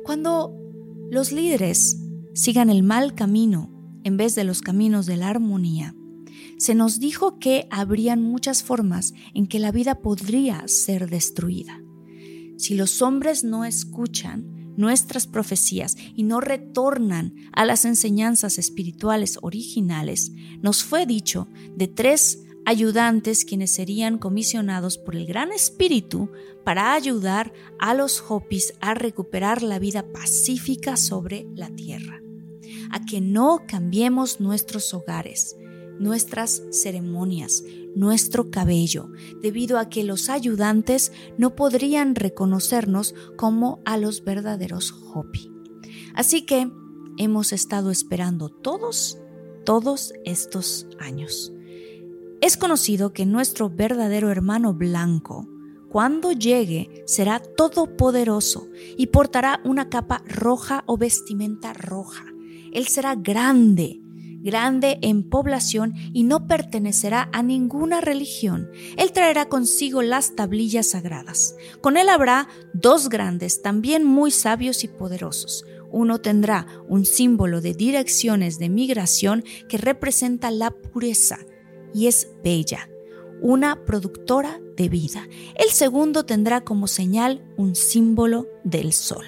Cuando 0.03 0.55
los 1.09 1.31
líderes 1.31 1.97
sigan 2.33 2.69
el 2.69 2.83
mal 2.83 3.13
camino 3.13 3.70
en 4.03 4.17
vez 4.17 4.35
de 4.35 4.43
los 4.43 4.61
caminos 4.61 5.05
de 5.05 5.17
la 5.17 5.29
armonía, 5.29 5.95
se 6.57 6.75
nos 6.75 6.99
dijo 6.99 7.39
que 7.39 7.67
habrían 7.71 8.21
muchas 8.21 8.63
formas 8.63 9.13
en 9.33 9.47
que 9.47 9.59
la 9.59 9.71
vida 9.71 9.95
podría 9.95 10.67
ser 10.67 11.09
destruida. 11.09 11.81
Si 12.57 12.75
los 12.75 13.01
hombres 13.01 13.43
no 13.43 13.65
escuchan 13.65 14.61
nuestras 14.77 15.27
profecías 15.27 15.97
y 16.15 16.23
no 16.23 16.39
retornan 16.39 17.33
a 17.51 17.65
las 17.65 17.85
enseñanzas 17.85 18.57
espirituales 18.59 19.39
originales, 19.41 20.31
nos 20.61 20.83
fue 20.83 21.05
dicho 21.05 21.47
de 21.75 21.87
tres 21.87 22.43
ayudantes 22.65 23.45
quienes 23.45 23.73
serían 23.73 24.17
comisionados 24.17 24.97
por 24.97 25.15
el 25.15 25.25
Gran 25.25 25.51
Espíritu 25.51 26.29
para 26.63 26.93
ayudar 26.93 27.51
a 27.79 27.93
los 27.93 28.23
Hopis 28.27 28.73
a 28.81 28.93
recuperar 28.93 29.63
la 29.63 29.79
vida 29.79 30.05
pacífica 30.11 30.95
sobre 30.95 31.47
la 31.55 31.69
tierra, 31.69 32.20
a 32.91 33.05
que 33.05 33.21
no 33.21 33.63
cambiemos 33.67 34.39
nuestros 34.39 34.93
hogares, 34.93 35.55
nuestras 35.99 36.63
ceremonias, 36.71 37.63
nuestro 37.95 38.49
cabello, 38.49 39.09
debido 39.41 39.77
a 39.77 39.89
que 39.89 40.03
los 40.03 40.29
ayudantes 40.29 41.11
no 41.37 41.55
podrían 41.55 42.15
reconocernos 42.15 43.15
como 43.37 43.79
a 43.85 43.97
los 43.97 44.23
verdaderos 44.23 44.93
Hopi. 45.13 45.51
Así 46.13 46.45
que 46.45 46.69
hemos 47.17 47.53
estado 47.53 47.91
esperando 47.91 48.49
todos, 48.49 49.19
todos 49.65 50.13
estos 50.25 50.87
años. 50.99 51.53
Es 52.41 52.57
conocido 52.57 53.13
que 53.13 53.25
nuestro 53.25 53.69
verdadero 53.69 54.31
hermano 54.31 54.73
blanco, 54.73 55.47
cuando 55.89 56.31
llegue, 56.31 57.03
será 57.05 57.39
todopoderoso 57.39 58.67
y 58.97 59.07
portará 59.07 59.61
una 59.63 59.89
capa 59.89 60.23
roja 60.25 60.83
o 60.87 60.97
vestimenta 60.97 61.73
roja. 61.73 62.30
Él 62.71 62.87
será 62.87 63.15
grande, 63.15 64.01
grande 64.41 64.97
en 65.01 65.29
población 65.29 65.93
y 66.13 66.23
no 66.23 66.47
pertenecerá 66.47 67.29
a 67.31 67.43
ninguna 67.43 68.01
religión. 68.01 68.69
Él 68.97 69.11
traerá 69.11 69.45
consigo 69.45 70.01
las 70.01 70.35
tablillas 70.35 70.89
sagradas. 70.89 71.55
Con 71.81 71.97
él 71.97 72.09
habrá 72.09 72.47
dos 72.73 73.09
grandes, 73.09 73.61
también 73.61 74.03
muy 74.03 74.31
sabios 74.31 74.83
y 74.83 74.87
poderosos. 74.87 75.65
Uno 75.91 76.19
tendrá 76.19 76.67
un 76.87 77.05
símbolo 77.05 77.61
de 77.61 77.73
direcciones 77.73 78.59
de 78.59 78.69
migración 78.69 79.43
que 79.67 79.77
representa 79.77 80.49
la 80.49 80.71
pureza 80.71 81.39
y 81.93 82.07
es 82.07 82.29
bella, 82.43 82.89
una 83.41 83.83
productora 83.83 84.59
de 84.77 84.87
vida. 84.87 85.27
El 85.55 85.69
segundo 85.69 86.23
tendrá 86.25 86.61
como 86.61 86.87
señal 86.87 87.43
un 87.57 87.75
símbolo 87.75 88.47
del 88.63 88.93
sol. 88.93 89.25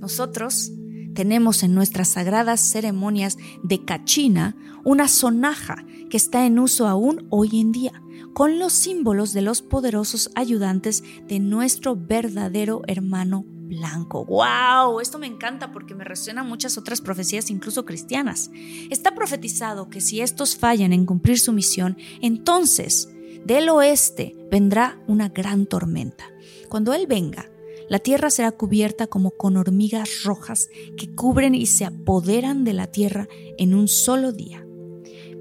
Nosotros 0.00 0.72
tenemos 1.14 1.62
en 1.62 1.74
nuestras 1.74 2.08
sagradas 2.08 2.60
ceremonias 2.60 3.38
de 3.62 3.84
Cachina 3.84 4.56
una 4.84 5.08
sonaja 5.08 5.84
que 6.10 6.16
está 6.16 6.44
en 6.44 6.58
uso 6.58 6.86
aún 6.86 7.26
hoy 7.30 7.60
en 7.60 7.72
día, 7.72 8.02
con 8.34 8.58
los 8.58 8.72
símbolos 8.72 9.32
de 9.32 9.42
los 9.42 9.62
poderosos 9.62 10.30
ayudantes 10.34 11.02
de 11.26 11.40
nuestro 11.40 11.96
verdadero 11.96 12.82
hermano 12.86 13.44
blanco. 13.46 14.24
¡Wow! 14.26 15.00
Esto 15.00 15.18
me 15.18 15.26
encanta 15.26 15.72
porque 15.72 15.94
me 15.94 16.04
resuena 16.04 16.42
muchas 16.42 16.76
otras 16.76 17.00
profecías, 17.00 17.50
incluso 17.50 17.84
cristianas. 17.84 18.50
Está 18.90 19.14
profetizado 19.14 19.88
que 19.88 20.00
si 20.00 20.20
estos 20.20 20.56
fallan 20.56 20.92
en 20.92 21.06
cumplir 21.06 21.38
su 21.38 21.52
misión, 21.52 21.96
entonces 22.20 23.08
del 23.44 23.68
oeste 23.68 24.36
vendrá 24.50 24.98
una 25.06 25.28
gran 25.28 25.66
tormenta. 25.66 26.24
Cuando 26.68 26.92
Él 26.92 27.06
venga, 27.06 27.48
la 27.88 27.98
tierra 27.98 28.30
será 28.30 28.52
cubierta 28.52 29.06
como 29.06 29.30
con 29.30 29.56
hormigas 29.56 30.22
rojas 30.24 30.68
que 30.96 31.14
cubren 31.14 31.54
y 31.54 31.66
se 31.66 31.84
apoderan 31.84 32.64
de 32.64 32.72
la 32.72 32.86
tierra 32.86 33.28
en 33.58 33.74
un 33.74 33.88
solo 33.88 34.32
día. 34.32 34.66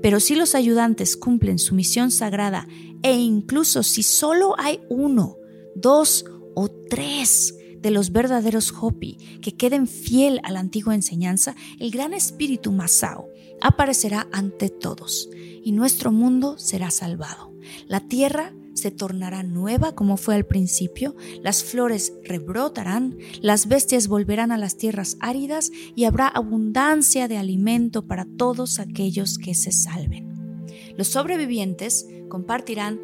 Pero 0.01 0.19
si 0.19 0.35
los 0.35 0.53
ayudantes 0.53 1.15
cumplen 1.15 1.59
su 1.59 1.75
misión 1.75 2.11
sagrada 2.11 2.67
e 3.03 3.13
incluso 3.13 3.83
si 3.83 4.03
solo 4.03 4.55
hay 4.59 4.81
uno, 4.89 5.37
dos 5.75 6.25
o 6.55 6.69
tres 6.69 7.55
de 7.79 7.91
los 7.91 8.11
verdaderos 8.11 8.73
Hopi 8.79 9.39
que 9.41 9.55
queden 9.55 9.87
fiel 9.87 10.39
a 10.43 10.51
la 10.51 10.59
antigua 10.59 10.95
enseñanza, 10.95 11.55
el 11.79 11.91
gran 11.91 12.13
espíritu 12.13 12.71
Masao 12.71 13.29
aparecerá 13.61 14.27
ante 14.31 14.69
todos 14.69 15.29
y 15.63 15.71
nuestro 15.71 16.11
mundo 16.11 16.57
será 16.57 16.91
salvado. 16.91 17.53
La 17.87 18.01
tierra 18.01 18.53
se 18.73 18.91
tornará 18.91 19.43
nueva 19.43 19.93
como 19.95 20.17
fue 20.17 20.35
al 20.35 20.45
principio, 20.45 21.15
las 21.41 21.63
flores 21.63 22.13
rebrotarán, 22.23 23.17
las 23.41 23.67
bestias 23.67 24.07
volverán 24.07 24.51
a 24.51 24.57
las 24.57 24.77
tierras 24.77 25.17
áridas 25.19 25.71
y 25.95 26.05
habrá 26.05 26.27
abundancia 26.27 27.27
de 27.27 27.37
alimento 27.37 28.07
para 28.07 28.25
todos 28.25 28.79
aquellos 28.79 29.37
que 29.37 29.53
se 29.53 29.71
salven. 29.71 30.65
Los 30.97 31.07
sobrevivientes 31.07 32.07
compartirán 32.29 32.99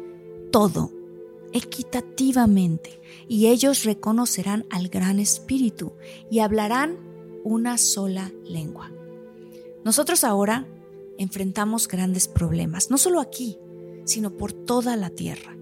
todo 0.50 0.92
equitativamente 1.52 3.00
y 3.28 3.46
ellos 3.46 3.84
reconocerán 3.84 4.66
al 4.70 4.88
gran 4.88 5.18
espíritu 5.18 5.92
y 6.30 6.40
hablarán 6.40 6.96
una 7.44 7.78
sola 7.78 8.30
lengua. 8.44 8.92
Nosotros 9.84 10.24
ahora 10.24 10.66
enfrentamos 11.18 11.88
grandes 11.88 12.28
problemas, 12.28 12.90
no 12.90 12.98
solo 12.98 13.20
aquí, 13.20 13.58
sino 14.04 14.36
por 14.36 14.52
toda 14.52 14.96
la 14.96 15.10
tierra. 15.10 15.56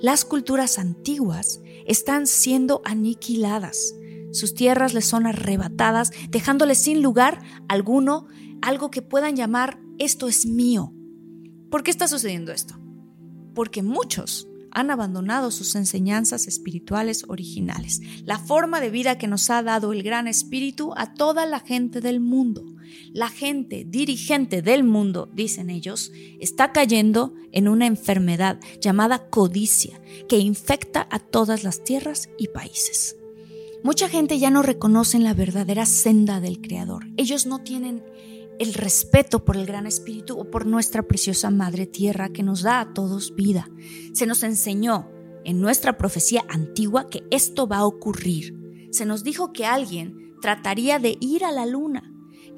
Las 0.00 0.24
culturas 0.24 0.78
antiguas 0.78 1.60
están 1.86 2.26
siendo 2.26 2.80
aniquiladas. 2.84 3.94
Sus 4.32 4.54
tierras 4.54 4.94
les 4.94 5.04
son 5.04 5.26
arrebatadas, 5.26 6.10
dejándoles 6.30 6.78
sin 6.78 7.02
lugar 7.02 7.42
alguno 7.68 8.26
algo 8.62 8.90
que 8.90 9.02
puedan 9.02 9.36
llamar 9.36 9.78
esto 9.98 10.28
es 10.28 10.46
mío. 10.46 10.94
¿Por 11.70 11.82
qué 11.82 11.90
está 11.90 12.08
sucediendo 12.08 12.50
esto? 12.50 12.80
Porque 13.54 13.82
muchos 13.82 14.48
han 14.70 14.90
abandonado 14.90 15.50
sus 15.50 15.74
enseñanzas 15.74 16.46
espirituales 16.46 17.24
originales, 17.28 18.00
la 18.24 18.38
forma 18.38 18.80
de 18.80 18.90
vida 18.90 19.18
que 19.18 19.26
nos 19.26 19.50
ha 19.50 19.62
dado 19.62 19.92
el 19.92 20.02
Gran 20.02 20.28
Espíritu 20.28 20.94
a 20.96 21.12
toda 21.12 21.44
la 21.44 21.60
gente 21.60 22.00
del 22.00 22.20
mundo. 22.20 22.64
La 23.12 23.28
gente 23.28 23.84
dirigente 23.86 24.62
del 24.62 24.84
mundo, 24.84 25.28
dicen 25.32 25.70
ellos, 25.70 26.12
está 26.40 26.72
cayendo 26.72 27.34
en 27.52 27.68
una 27.68 27.86
enfermedad 27.86 28.60
llamada 28.80 29.28
codicia 29.30 30.00
que 30.28 30.38
infecta 30.38 31.06
a 31.10 31.18
todas 31.18 31.64
las 31.64 31.84
tierras 31.84 32.28
y 32.38 32.48
países. 32.48 33.16
Mucha 33.82 34.08
gente 34.08 34.38
ya 34.38 34.50
no 34.50 34.62
reconoce 34.62 35.18
la 35.18 35.32
verdadera 35.32 35.86
senda 35.86 36.40
del 36.40 36.60
Creador. 36.60 37.06
Ellos 37.16 37.46
no 37.46 37.62
tienen 37.62 38.04
el 38.58 38.74
respeto 38.74 39.42
por 39.42 39.56
el 39.56 39.64
Gran 39.64 39.86
Espíritu 39.86 40.38
o 40.38 40.50
por 40.50 40.66
nuestra 40.66 41.02
preciosa 41.02 41.50
Madre 41.50 41.86
Tierra 41.86 42.28
que 42.28 42.42
nos 42.42 42.60
da 42.60 42.80
a 42.80 42.92
todos 42.92 43.34
vida. 43.34 43.70
Se 44.12 44.26
nos 44.26 44.42
enseñó 44.42 45.08
en 45.44 45.62
nuestra 45.62 45.96
profecía 45.96 46.44
antigua 46.48 47.08
que 47.08 47.24
esto 47.30 47.66
va 47.66 47.78
a 47.78 47.86
ocurrir. 47.86 48.88
Se 48.90 49.06
nos 49.06 49.24
dijo 49.24 49.54
que 49.54 49.64
alguien 49.64 50.36
trataría 50.42 50.98
de 50.98 51.16
ir 51.20 51.44
a 51.44 51.52
la 51.52 51.64
luna, 51.64 52.09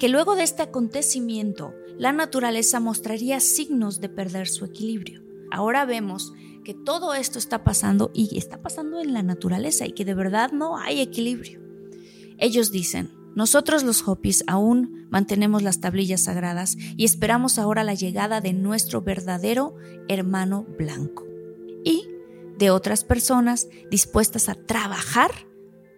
que 0.03 0.09
luego 0.09 0.35
de 0.35 0.43
este 0.43 0.63
acontecimiento 0.63 1.73
la 1.97 2.11
naturaleza 2.11 2.81
mostraría 2.81 3.39
signos 3.39 4.01
de 4.01 4.09
perder 4.09 4.49
su 4.49 4.65
equilibrio. 4.65 5.23
Ahora 5.49 5.85
vemos 5.85 6.33
que 6.65 6.73
todo 6.73 7.13
esto 7.13 7.39
está 7.39 7.63
pasando 7.63 8.11
y 8.13 8.37
está 8.37 8.61
pasando 8.61 8.99
en 8.99 9.13
la 9.13 9.23
naturaleza 9.23 9.85
y 9.87 9.93
que 9.93 10.03
de 10.03 10.13
verdad 10.13 10.51
no 10.51 10.77
hay 10.77 10.99
equilibrio. 10.99 11.61
Ellos 12.37 12.69
dicen, 12.69 13.13
Nosotros 13.33 13.83
los 13.83 14.05
Hopis 14.05 14.43
aún 14.45 15.07
mantenemos 15.09 15.63
las 15.63 15.79
tablillas 15.79 16.25
sagradas 16.25 16.75
y 16.97 17.05
esperamos 17.05 17.57
ahora 17.57 17.85
la 17.85 17.93
llegada 17.93 18.41
de 18.41 18.51
nuestro 18.51 19.03
verdadero 19.03 19.73
hermano 20.09 20.65
blanco 20.77 21.25
y 21.85 22.09
de 22.57 22.71
otras 22.71 23.05
personas 23.05 23.69
dispuestas 23.89 24.49
a 24.49 24.55
trabajar 24.55 25.31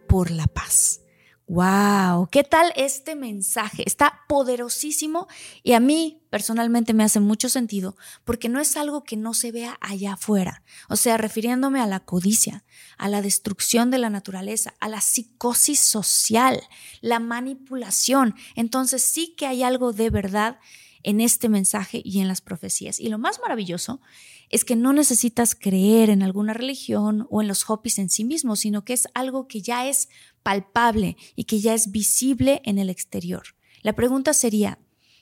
por 0.08 0.30
la 0.30 0.46
paz. 0.46 1.05
¡Wow! 1.47 2.27
¿Qué 2.31 2.43
tal 2.43 2.73
este 2.75 3.15
mensaje? 3.15 3.84
Está 3.86 4.21
poderosísimo 4.27 5.27
y 5.62 5.73
a 5.73 5.79
mí 5.79 6.23
personalmente 6.31 6.95
me 6.95 7.03
hace 7.03 7.19
mucho 7.19 7.49
sentido 7.49 7.95
porque 8.23 8.49
no 8.49 8.60
es 8.60 8.75
algo 8.75 9.03
que 9.03 9.15
no 9.15 9.36
se 9.36 9.51
vea 9.51 9.77
allá 9.79 10.13
afuera. 10.13 10.63
O 10.89 10.95
sea, 10.95 11.17
refiriéndome 11.17 11.81
a 11.81 11.86
la 11.86 11.99
codicia, 11.99 12.63
a 12.97 13.10
la 13.10 13.21
destrucción 13.21 13.91
de 13.91 13.99
la 13.99 14.10
naturaleza, 14.10 14.73
a 14.79 14.89
la 14.89 15.01
psicosis 15.01 15.79
social, 15.79 16.63
la 17.01 17.19
manipulación. 17.19 18.34
Entonces 18.55 19.03
sí 19.03 19.36
que 19.38 19.45
hay 19.45 19.62
algo 19.62 19.93
de 19.93 20.10
verdad 20.10 20.58
en 21.03 21.21
este 21.21 21.47
mensaje 21.47 22.01
y 22.03 22.21
en 22.21 22.27
las 22.27 22.41
profecías. 22.41 22.99
Y 22.99 23.10
lo 23.10 23.19
más 23.19 23.39
maravilloso 23.39 24.01
es 24.49 24.65
que 24.65 24.75
no 24.75 24.93
necesitas 24.93 25.53
creer 25.53 26.10
en 26.10 26.23
alguna 26.23 26.53
religión 26.53 27.27
o 27.29 27.43
en 27.43 27.47
los 27.47 27.69
hopis 27.69 27.99
en 27.99 28.10
sí 28.10 28.23
mismos, 28.23 28.62
sino 28.62 28.84
que 28.84 28.93
es 28.93 29.08
algo 29.13 29.47
que 29.47 29.62
ya 29.62 29.88
es 29.88 30.10
palpable 30.45 31.17
y 31.36 31.45
que 31.45 31.60
ya 31.60 31.73
es 31.73 31.91
visible 31.91 32.62
en 32.65 32.77
el 32.77 32.91
exterior. 32.91 33.55
La 33.81 33.93
pregunta 33.93 34.31
sería, 34.31 34.77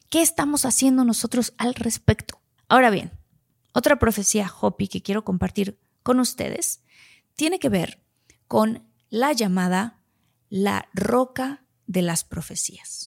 ¿qué 0.09 0.21
estamos 0.21 0.65
haciendo 0.65 1.05
nosotros 1.05 1.53
al 1.57 1.75
respecto? 1.75 2.41
Ahora 2.67 2.89
bien, 2.89 3.13
otra 3.71 3.97
profecía 3.99 4.51
hopi 4.59 4.89
que 4.89 5.01
quiero 5.01 5.23
compartir 5.23 5.79
con 6.03 6.19
ustedes 6.19 6.81
tiene 7.35 7.57
que 7.57 7.69
ver 7.69 8.03
con 8.49 8.83
la 9.09 9.31
llamada 9.31 10.01
la 10.49 10.89
roca 10.93 11.63
de 11.87 12.01
las 12.01 12.25
profecías. 12.25 13.09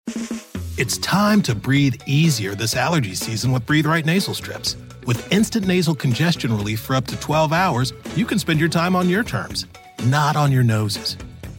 It's 0.76 0.98
time 0.98 1.42
to 1.42 1.54
breathe 1.54 1.96
easier 2.06 2.54
this 2.54 2.76
allergy 2.76 3.14
season 3.14 3.52
with 3.52 3.64
Breathe 3.64 3.86
Right 3.86 4.04
nasal 4.04 4.34
strips. 4.34 4.76
With 5.06 5.32
instant 5.32 5.66
nasal 5.66 5.94
congestion 5.94 6.54
relief 6.54 6.80
for 6.80 6.94
up 6.94 7.06
to 7.06 7.16
12 7.20 7.52
hours, 7.52 7.94
you 8.16 8.26
can 8.26 8.38
spend 8.38 8.60
your 8.60 8.70
time 8.70 8.94
on 8.94 9.08
your 9.08 9.24
terms, 9.24 9.66
not 10.04 10.36
on 10.36 10.52
your 10.52 10.62
noses. 10.62 11.16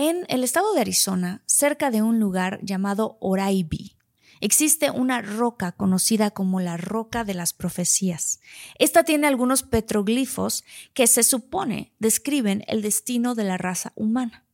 En 0.00 0.26
el 0.28 0.44
estado 0.44 0.72
de 0.74 0.80
Arizona, 0.80 1.42
cerca 1.44 1.90
de 1.90 2.02
un 2.02 2.20
lugar 2.20 2.60
llamado 2.62 3.18
Oraibi, 3.20 3.96
existe 4.40 4.92
una 4.92 5.22
roca 5.22 5.72
conocida 5.72 6.30
como 6.30 6.60
la 6.60 6.76
roca 6.76 7.24
de 7.24 7.34
las 7.34 7.52
profecías. 7.52 8.38
Esta 8.78 9.02
tiene 9.02 9.26
algunos 9.26 9.64
petroglifos 9.64 10.62
que 10.94 11.08
se 11.08 11.24
supone 11.24 11.94
describen 11.98 12.62
el 12.68 12.80
destino 12.80 13.34
de 13.34 13.42
la 13.42 13.58
raza 13.58 13.92
humana. 13.96 14.46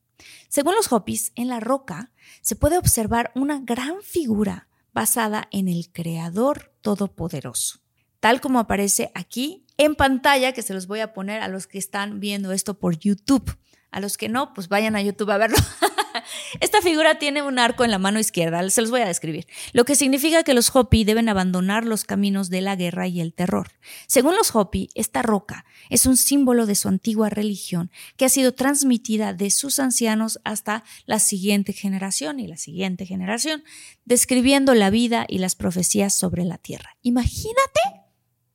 Según 0.48 0.76
los 0.76 0.90
Hopis, 0.90 1.32
en 1.34 1.48
la 1.48 1.60
roca 1.60 2.10
se 2.40 2.56
puede 2.56 2.78
observar 2.78 3.30
una 3.34 3.60
gran 3.60 4.00
figura 4.02 4.68
basada 4.94 5.48
en 5.50 5.68
el 5.68 5.92
Creador 5.92 6.72
Todopoderoso, 6.80 7.80
tal 8.18 8.40
como 8.40 8.60
aparece 8.60 9.12
aquí 9.14 9.66
en 9.76 9.94
pantalla, 9.94 10.52
que 10.52 10.62
se 10.62 10.72
los 10.72 10.86
voy 10.86 11.00
a 11.00 11.12
poner 11.12 11.42
a 11.42 11.48
los 11.48 11.66
que 11.66 11.76
están 11.76 12.18
viendo 12.18 12.52
esto 12.52 12.78
por 12.78 12.96
YouTube. 12.96 13.58
A 13.94 14.00
los 14.00 14.18
que 14.18 14.28
no, 14.28 14.52
pues 14.54 14.66
vayan 14.66 14.96
a 14.96 15.02
YouTube 15.02 15.30
a 15.30 15.38
verlo. 15.38 15.56
Esta 16.60 16.82
figura 16.82 17.20
tiene 17.20 17.42
un 17.42 17.60
arco 17.60 17.84
en 17.84 17.92
la 17.92 18.00
mano 18.00 18.18
izquierda, 18.18 18.68
se 18.68 18.80
los 18.80 18.90
voy 18.90 19.02
a 19.02 19.06
describir, 19.06 19.46
lo 19.72 19.84
que 19.84 19.94
significa 19.94 20.42
que 20.42 20.52
los 20.52 20.74
Hopi 20.74 21.04
deben 21.04 21.28
abandonar 21.28 21.84
los 21.84 22.02
caminos 22.02 22.50
de 22.50 22.60
la 22.60 22.74
guerra 22.74 23.06
y 23.06 23.20
el 23.20 23.32
terror. 23.32 23.70
Según 24.08 24.34
los 24.34 24.52
Hopi, 24.52 24.88
esta 24.96 25.22
roca 25.22 25.64
es 25.90 26.06
un 26.06 26.16
símbolo 26.16 26.66
de 26.66 26.74
su 26.74 26.88
antigua 26.88 27.30
religión 27.30 27.92
que 28.16 28.24
ha 28.24 28.28
sido 28.28 28.52
transmitida 28.52 29.32
de 29.32 29.52
sus 29.52 29.78
ancianos 29.78 30.40
hasta 30.42 30.82
la 31.06 31.20
siguiente 31.20 31.72
generación 31.72 32.40
y 32.40 32.48
la 32.48 32.56
siguiente 32.56 33.06
generación, 33.06 33.62
describiendo 34.04 34.74
la 34.74 34.90
vida 34.90 35.24
y 35.28 35.38
las 35.38 35.54
profecías 35.54 36.12
sobre 36.12 36.44
la 36.44 36.58
tierra. 36.58 36.96
Imagínate 37.02 37.80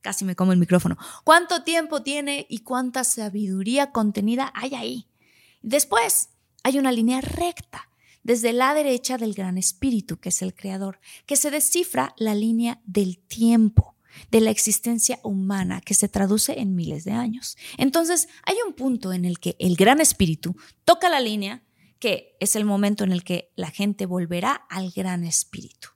casi 0.01 0.25
me 0.25 0.35
como 0.35 0.51
el 0.51 0.59
micrófono. 0.59 0.97
¿Cuánto 1.23 1.63
tiempo 1.63 2.03
tiene 2.03 2.45
y 2.49 2.59
cuánta 2.59 3.05
sabiduría 3.05 3.93
contenida 3.93 4.51
hay 4.53 4.75
ahí? 4.75 5.09
Después 5.61 6.29
hay 6.63 6.79
una 6.79 6.91
línea 6.91 7.21
recta 7.21 7.89
desde 8.23 8.53
la 8.53 8.73
derecha 8.73 9.17
del 9.17 9.33
Gran 9.33 9.57
Espíritu, 9.57 10.17
que 10.17 10.29
es 10.29 10.41
el 10.41 10.53
Creador, 10.53 10.99
que 11.25 11.35
se 11.35 11.51
descifra 11.51 12.13
la 12.17 12.35
línea 12.35 12.81
del 12.85 13.17
tiempo, 13.17 13.95
de 14.31 14.41
la 14.41 14.51
existencia 14.51 15.19
humana, 15.23 15.81
que 15.81 15.93
se 15.93 16.09
traduce 16.09 16.59
en 16.59 16.75
miles 16.75 17.05
de 17.05 17.11
años. 17.11 17.57
Entonces, 17.77 18.27
hay 18.45 18.55
un 18.65 18.73
punto 18.73 19.13
en 19.13 19.25
el 19.25 19.39
que 19.39 19.55
el 19.59 19.75
Gran 19.75 20.01
Espíritu 20.01 20.55
toca 20.83 21.09
la 21.09 21.19
línea, 21.19 21.63
que 21.99 22.35
es 22.39 22.55
el 22.55 22.65
momento 22.65 23.03
en 23.03 23.11
el 23.11 23.23
que 23.23 23.51
la 23.55 23.71
gente 23.71 24.05
volverá 24.05 24.53
al 24.69 24.91
Gran 24.91 25.23
Espíritu. 25.23 25.89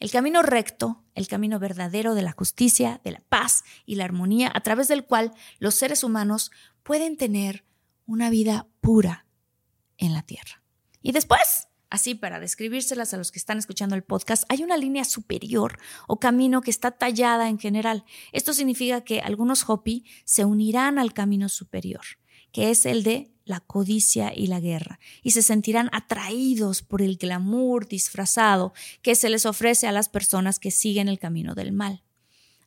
El 0.00 0.10
camino 0.10 0.42
recto, 0.42 1.02
el 1.14 1.26
camino 1.26 1.58
verdadero 1.58 2.14
de 2.14 2.22
la 2.22 2.32
justicia, 2.32 3.00
de 3.02 3.12
la 3.12 3.22
paz 3.28 3.64
y 3.84 3.96
la 3.96 4.04
armonía, 4.04 4.50
a 4.54 4.60
través 4.60 4.86
del 4.86 5.04
cual 5.04 5.32
los 5.58 5.74
seres 5.74 6.04
humanos 6.04 6.52
pueden 6.84 7.16
tener 7.16 7.64
una 8.08 8.30
vida 8.30 8.66
pura 8.80 9.26
en 9.98 10.14
la 10.14 10.22
tierra. 10.22 10.62
Y 11.02 11.12
después, 11.12 11.68
así 11.90 12.14
para 12.14 12.40
describírselas 12.40 13.12
a 13.12 13.18
los 13.18 13.30
que 13.30 13.38
están 13.38 13.58
escuchando 13.58 13.94
el 13.94 14.02
podcast, 14.02 14.44
hay 14.48 14.64
una 14.64 14.78
línea 14.78 15.04
superior 15.04 15.78
o 16.08 16.18
camino 16.18 16.62
que 16.62 16.70
está 16.70 16.90
tallada 16.90 17.48
en 17.48 17.58
general. 17.58 18.04
Esto 18.32 18.54
significa 18.54 19.02
que 19.02 19.20
algunos 19.20 19.68
Hopi 19.68 20.06
se 20.24 20.46
unirán 20.46 20.98
al 20.98 21.12
camino 21.12 21.50
superior, 21.50 22.00
que 22.50 22.70
es 22.70 22.86
el 22.86 23.02
de 23.02 23.30
la 23.44 23.60
codicia 23.60 24.32
y 24.34 24.46
la 24.46 24.60
guerra, 24.60 24.98
y 25.22 25.32
se 25.32 25.42
sentirán 25.42 25.90
atraídos 25.92 26.80
por 26.80 27.02
el 27.02 27.18
glamour 27.18 27.88
disfrazado 27.88 28.72
que 29.02 29.14
se 29.14 29.28
les 29.28 29.44
ofrece 29.44 29.86
a 29.86 29.92
las 29.92 30.08
personas 30.08 30.58
que 30.58 30.70
siguen 30.70 31.08
el 31.08 31.18
camino 31.18 31.54
del 31.54 31.72
mal. 31.72 32.02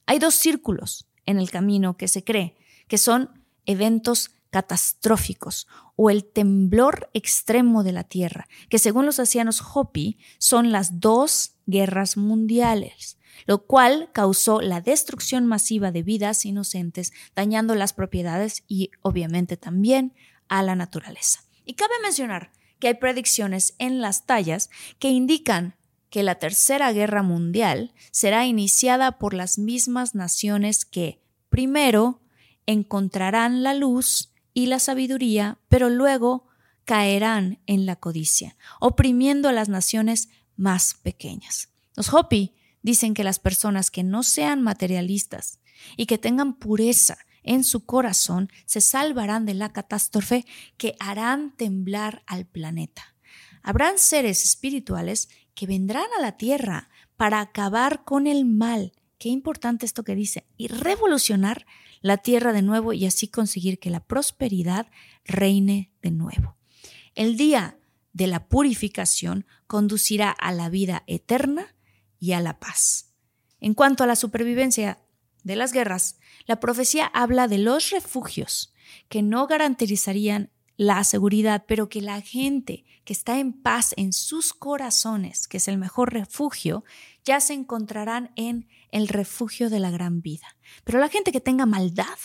Hay 0.06 0.20
dos 0.20 0.36
círculos 0.36 1.08
en 1.26 1.40
el 1.40 1.50
camino 1.50 1.98
que 1.98 2.08
se 2.08 2.24
cree, 2.24 2.56
que 2.88 3.00
son 3.00 3.44
eventos 3.66 4.32
catastróficos 4.52 5.68
o 5.96 6.10
el 6.10 6.26
temblor 6.26 7.10
extremo 7.14 7.84
de 7.84 7.94
la 7.94 8.04
Tierra, 8.04 8.48
que 8.70 8.80
según 8.80 9.06
los 9.06 9.20
ancianos 9.20 9.64
Hopi 9.74 10.20
son 10.38 10.72
las 10.72 11.00
dos 11.00 11.56
guerras 11.66 12.18
mundiales, 12.18 13.18
lo 13.48 13.66
cual 13.66 14.10
causó 14.14 14.62
la 14.62 14.82
destrucción 14.82 15.48
masiva 15.48 15.92
de 15.92 16.04
vidas 16.04 16.46
inocentes, 16.46 17.14
dañando 17.36 17.76
las 17.76 17.94
propiedades 17.94 18.64
y 18.68 18.92
obviamente 19.02 19.58
también 19.58 20.14
a 20.48 20.62
la 20.64 20.76
naturaleza. 20.76 21.44
Y 21.66 21.74
cabe 21.74 21.94
mencionar 22.04 22.52
que 22.80 22.90
hay 22.90 22.96
predicciones 22.96 23.76
en 23.80 24.02
las 24.02 24.26
tallas 24.26 24.70
que 25.00 25.10
indican 25.10 25.76
que 26.10 26.24
la 26.24 26.36
Tercera 26.36 26.92
Guerra 26.92 27.24
Mundial 27.24 27.94
será 28.12 28.46
iniciada 28.46 29.18
por 29.18 29.34
las 29.34 29.58
mismas 29.58 30.14
naciones 30.14 30.84
que, 30.84 31.22
primero, 31.50 32.20
encontrarán 32.66 33.64
la 33.64 33.74
luz 33.74 34.31
y 34.54 34.68
la 34.68 34.80
sabiduría, 34.80 35.60
pero 35.70 35.90
luego 35.90 36.48
caerán 36.86 37.60
en 37.68 37.86
la 37.86 37.96
codicia, 37.96 38.58
oprimiendo 38.80 39.50
a 39.50 39.54
las 39.54 39.70
naciones 39.70 40.30
más 40.56 40.96
pequeñas. 40.96 41.70
Los 41.96 42.14
Hopi 42.14 42.54
dicen 42.82 43.14
que 43.14 43.24
las 43.24 43.40
personas 43.40 43.92
que 43.92 44.04
no 44.04 44.24
sean 44.24 44.62
materialistas 44.62 45.60
y 45.98 46.06
que 46.06 46.18
tengan 46.18 46.54
pureza 46.54 47.18
en 47.44 47.64
su 47.64 47.86
corazón 47.86 48.50
se 48.66 48.82
salvarán 48.82 49.46
de 49.46 49.54
la 49.54 49.74
catástrofe 49.74 50.46
que 50.78 50.96
harán 51.00 51.56
temblar 51.56 52.24
al 52.28 52.46
planeta. 52.46 53.16
Habrán 53.64 53.98
seres 53.98 54.44
espirituales 54.44 55.30
que 55.54 55.68
vendrán 55.68 56.08
a 56.18 56.22
la 56.22 56.38
tierra 56.38 56.90
para 57.18 57.40
acabar 57.42 58.04
con 58.04 58.28
el 58.28 58.46
mal 58.46 58.94
qué 59.22 59.30
importante 59.30 59.86
esto 59.86 60.04
que 60.04 60.16
dice, 60.16 60.48
y 60.58 60.68
revolucionar 60.68 61.68
la 62.02 62.18
tierra 62.18 62.54
de 62.54 62.62
nuevo 62.62 62.94
y 62.94 63.06
así 63.06 63.28
conseguir 63.28 63.80
que 63.80 63.90
la 63.90 64.04
prosperidad 64.04 64.88
reine 65.26 65.92
de 66.02 66.12
nuevo. 66.12 66.58
El 67.16 67.38
día 67.38 67.78
de 68.14 68.28
la 68.28 68.48
purificación 68.48 69.46
conducirá 69.68 70.32
a 70.32 70.52
la 70.52 70.70
vida 70.70 71.04
eterna 71.08 71.76
y 72.20 72.34
a 72.34 72.42
la 72.42 72.60
paz. 72.60 73.14
En 73.60 73.74
cuanto 73.74 74.04
a 74.04 74.08
la 74.08 74.16
supervivencia 74.16 75.00
de 75.44 75.56
las 75.56 75.72
guerras, 75.72 76.20
la 76.46 76.60
profecía 76.60 77.06
habla 77.06 77.48
de 77.48 77.58
los 77.58 77.90
refugios 77.92 78.74
que 79.10 79.22
no 79.22 79.48
garantizarían 79.48 80.52
la 80.78 81.04
seguridad, 81.04 81.66
pero 81.68 81.90
que 81.90 82.02
la 82.02 82.22
gente 82.22 82.86
que 83.04 83.14
está 83.14 83.40
en 83.40 83.54
paz 83.54 83.94
en 83.98 84.14
sus 84.14 84.54
corazones, 84.54 85.48
que 85.48 85.58
es 85.58 85.68
el 85.68 85.78
mejor 85.78 86.14
refugio, 86.14 86.84
ya 87.24 87.40
se 87.40 87.54
encontrarán 87.54 88.32
en 88.36 88.68
el 88.92 89.08
refugio 89.08 89.70
de 89.70 89.80
la 89.80 89.92
gran 89.92 90.22
vida. 90.22 90.58
Pero 90.84 91.00
la 91.00 91.10
gente 91.10 91.32
que 91.32 91.42
tenga 91.42 91.66
maldad 91.66 92.18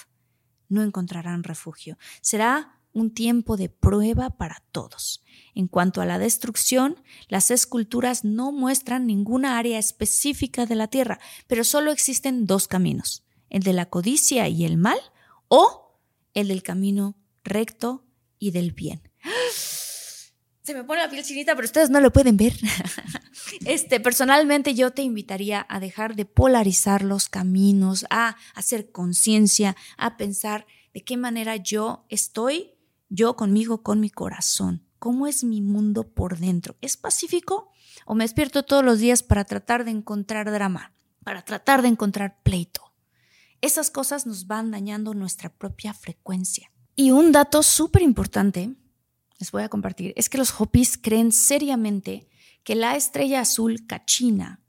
no 0.69 0.83
encontrarán 0.83 1.45
refugio. 1.45 1.99
Será 2.21 2.81
un 2.93 3.13
tiempo 3.13 3.59
de 3.59 3.69
prueba 3.69 4.31
para 4.39 4.63
todos. 4.73 5.23
En 5.55 5.69
cuanto 5.69 6.01
a 6.01 6.07
la 6.07 6.19
destrucción, 6.19 6.97
las 7.29 7.51
esculturas 7.51 8.25
no 8.25 8.53
muestran 8.53 9.07
ninguna 9.07 9.59
área 9.59 9.79
específica 9.79 10.65
de 10.65 10.77
la 10.77 10.89
tierra, 10.89 11.21
pero 11.47 11.63
solo 11.63 11.93
existen 11.93 12.47
dos 12.47 12.69
caminos, 12.69 13.23
el 13.51 13.63
de 13.63 13.75
la 13.75 13.91
codicia 13.91 14.49
y 14.49 14.65
el 14.65 14.79
mal 14.79 14.99
o 15.49 16.01
el 16.33 16.49
del 16.49 16.63
camino 16.63 17.17
recto 17.45 18.06
y 18.39 18.51
del 18.51 18.73
bien. 18.73 19.03
Se 20.63 20.75
me 20.75 20.83
pone 20.83 21.01
la 21.01 21.09
piel 21.09 21.25
chinita, 21.25 21.55
pero 21.55 21.67
ustedes 21.67 21.91
no 21.91 22.01
lo 22.01 22.13
pueden 22.13 22.37
ver. 22.37 22.55
Este, 23.65 24.01
personalmente 24.01 24.75
yo 24.75 24.91
te 24.91 25.03
invitaría 25.03 25.65
a 25.69 25.79
dejar 25.79 26.17
de 26.17 26.25
polarizar 26.25 27.03
los 27.03 27.29
caminos, 27.29 28.05
a 28.11 28.37
hacer 28.55 28.91
conciencia, 28.91 29.77
a 29.97 30.17
pensar 30.17 30.67
de 30.93 31.05
qué 31.05 31.17
manera 31.17 31.57
yo 31.57 32.07
estoy, 32.09 32.75
yo 33.09 33.37
conmigo, 33.37 33.83
con 33.83 34.01
mi 34.01 34.11
corazón. 34.11 34.87
¿Cómo 34.99 35.27
es 35.27 35.45
mi 35.45 35.61
mundo 35.63 36.13
por 36.13 36.39
dentro? 36.39 36.77
¿Es 36.81 36.97
pacífico? 36.97 37.71
¿O 38.05 38.15
me 38.15 38.25
despierto 38.25 38.65
todos 38.65 38.85
los 38.85 38.99
días 38.99 39.23
para 39.23 39.45
tratar 39.45 39.85
de 39.85 39.93
encontrar 39.93 40.51
drama, 40.51 40.95
para 41.23 41.43
tratar 41.43 41.83
de 41.83 41.89
encontrar 41.89 42.43
pleito? 42.43 42.95
Esas 43.61 43.91
cosas 43.91 44.27
nos 44.27 44.47
van 44.47 44.71
dañando 44.71 45.15
nuestra 45.15 45.51
propia 45.51 45.95
frecuencia. 45.95 46.71
Y 46.99 47.11
un 47.11 47.31
dato 47.31 47.63
súper 47.63 48.01
importante, 48.01 48.75
les 49.39 49.53
voy 49.53 49.63
a 49.63 49.69
compartir, 49.69 50.15
es 50.17 50.31
que 50.31 50.39
los 50.39 50.59
Hopis 50.59 50.97
creen 50.97 51.31
seriamente 51.31 52.27
que 52.65 52.75
la 52.75 52.97
estrella 52.97 53.43
azul 53.43 53.87
Cachina 53.87 54.63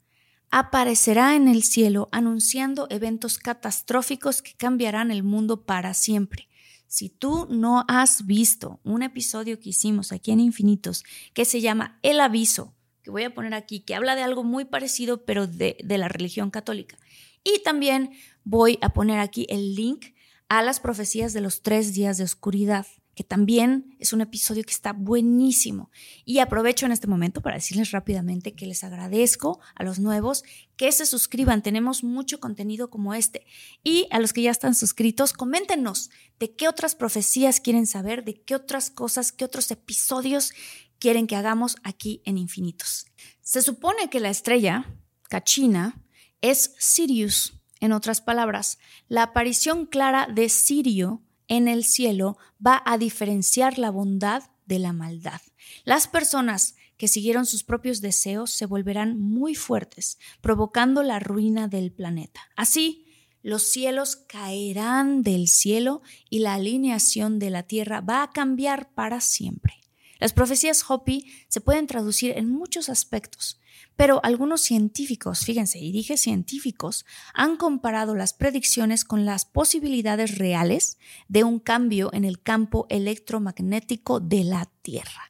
aparecerá 0.52 1.38
en 1.38 1.48
el 1.48 1.63
cielo 1.63 2.10
anunciando 2.12 2.88
eventos 2.90 3.38
catastróficos 3.38 4.42
que 4.42 4.56
cambiarán 4.56 5.10
el 5.10 5.24
mundo 5.24 5.66
para 5.66 5.94
siempre. 5.94 6.50
Si 6.88 7.08
tú 7.08 7.48
no 7.50 7.86
has 7.88 8.26
visto 8.26 8.82
un 8.84 9.04
episodio 9.04 9.60
que 9.62 9.70
hicimos 9.70 10.12
aquí 10.12 10.32
en 10.32 10.42
Infinitos 10.42 11.06
que 11.34 11.46
se 11.46 11.62
llama 11.62 11.98
El 12.02 12.20
aviso, 12.20 12.76
que 13.04 13.12
voy 13.12 13.24
a 13.24 13.34
poner 13.34 13.54
aquí, 13.54 13.80
que 13.80 13.96
habla 13.96 14.16
de 14.16 14.24
algo 14.24 14.44
muy 14.44 14.66
parecido 14.66 15.24
pero 15.24 15.48
de, 15.48 15.78
de 15.82 15.98
la 15.98 16.10
religión 16.10 16.50
católica. 16.50 16.98
Y 17.46 17.63
también 17.63 18.12
voy 18.44 18.80
a 18.82 18.90
poner 18.90 19.20
aquí 19.20 19.48
el 19.50 19.76
link 19.76 20.08
a 20.50 20.62
las 20.62 20.80
profecías 20.80 21.34
de 21.34 21.42
los 21.42 21.62
tres 21.62 21.94
días 21.94 22.18
de 22.18 22.24
oscuridad, 22.24 22.88
que 23.16 23.24
también 23.24 23.96
es 24.00 24.14
un 24.14 24.22
episodio 24.22 24.64
que 24.64 24.72
está 24.72 24.94
buenísimo. 24.94 25.90
Y 26.24 26.38
aprovecho 26.38 26.86
en 26.86 26.92
este 26.92 27.08
momento 27.08 27.42
para 27.42 27.56
decirles 27.56 27.90
rápidamente 27.90 28.54
que 28.54 28.68
les 28.68 28.84
agradezco 28.84 29.60
a 29.74 29.84
los 29.84 29.98
nuevos 29.98 30.44
que 30.76 30.92
se 30.92 31.08
suscriban. 31.08 31.64
Tenemos 31.64 32.04
mucho 32.04 32.40
contenido 32.40 32.92
como 32.92 33.16
este. 33.16 33.48
Y 33.84 34.08
a 34.12 34.20
los 34.20 34.34
que 34.34 34.44
ya 34.44 34.52
están 34.52 34.76
suscritos, 34.76 35.34
coméntenos 35.34 36.12
de 36.40 36.54
qué 36.54 36.68
otras 36.68 36.94
profecías 36.94 37.60
quieren 37.60 37.88
saber, 37.88 38.24
de 38.24 38.40
qué 38.40 38.54
otras 38.54 38.92
cosas, 38.92 39.32
qué 39.32 39.46
otros 39.46 39.72
episodios 39.72 40.54
quieren 41.00 41.26
que 41.26 41.36
hagamos 41.36 41.78
aquí 41.84 42.22
en 42.24 42.38
Infinitos. 42.38 43.08
Se 43.42 43.64
supone 43.64 44.12
que 44.12 44.20
la 44.20 44.30
estrella, 44.30 44.94
Cachina, 45.28 46.04
es 46.42 46.76
Sirius, 46.78 47.57
en 47.80 47.92
otras 47.92 48.22
palabras, 48.22 48.80
la 49.08 49.24
aparición 49.24 49.86
clara 49.86 50.28
de 50.34 50.50
Sirio 50.50 51.22
en 51.48 51.68
el 51.68 51.84
cielo 51.84 52.38
va 52.66 52.82
a 52.86 52.98
diferenciar 52.98 53.78
la 53.78 53.90
bondad 53.90 54.44
de 54.66 54.80
la 54.80 54.94
maldad. 54.94 55.42
Las 55.86 56.08
personas 56.08 56.76
que 56.98 57.08
siguieron 57.08 57.46
sus 57.46 57.63
propios 57.63 58.02
deseos 58.02 58.52
se 58.52 58.66
volverán 58.66 59.20
muy 59.20 59.56
fuertes, 59.56 60.18
provocando 60.42 61.04
la 61.04 61.20
ruina 61.20 61.68
del 61.68 61.92
planeta. 61.92 62.42
Así, 62.56 63.06
los 63.44 63.63
cielos 63.63 64.16
caerán 64.16 65.22
del 65.22 65.48
cielo 65.48 66.02
y 66.30 66.40
la 66.40 66.56
alineación 66.56 67.40
de 67.40 67.50
la 67.50 67.63
tierra 67.63 68.02
va 68.02 68.24
a 68.24 68.32
cambiar 68.32 68.94
para 68.94 69.22
siempre. 69.22 69.76
Las 70.20 70.34
profecías 70.34 70.84
Hopi 70.90 71.32
se 71.48 71.62
pueden 71.62 71.86
traducir 71.86 72.34
en 72.36 72.50
muchos 72.50 72.90
aspectos, 72.90 73.60
pero 73.98 74.22
algunos 74.24 74.62
científicos, 74.62 75.40
fíjense, 75.40 75.80
y 75.80 75.92
dije 75.92 76.18
científicos, 76.18 77.06
han 77.34 77.58
comparado 77.58 78.16
las 78.16 78.32
predicciones 78.32 79.04
con 79.04 79.26
las 79.26 79.44
posibilidades 79.46 80.38
reales 80.38 81.00
de 81.28 81.44
un 81.44 81.60
cambio 81.60 82.12
en 82.14 82.24
el 82.24 82.42
campo 82.42 82.86
electromagnético 82.90 84.20
de 84.20 84.44
la 84.44 84.70
Tierra. 84.84 85.30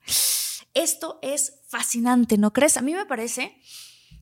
Esto 0.73 1.17
es 1.23 1.62
fascinante, 1.67 2.38
¿no 2.38 2.53
crees? 2.53 2.77
A 2.77 2.82
mí 2.82 2.93
me 2.93 3.06
parece 3.06 3.58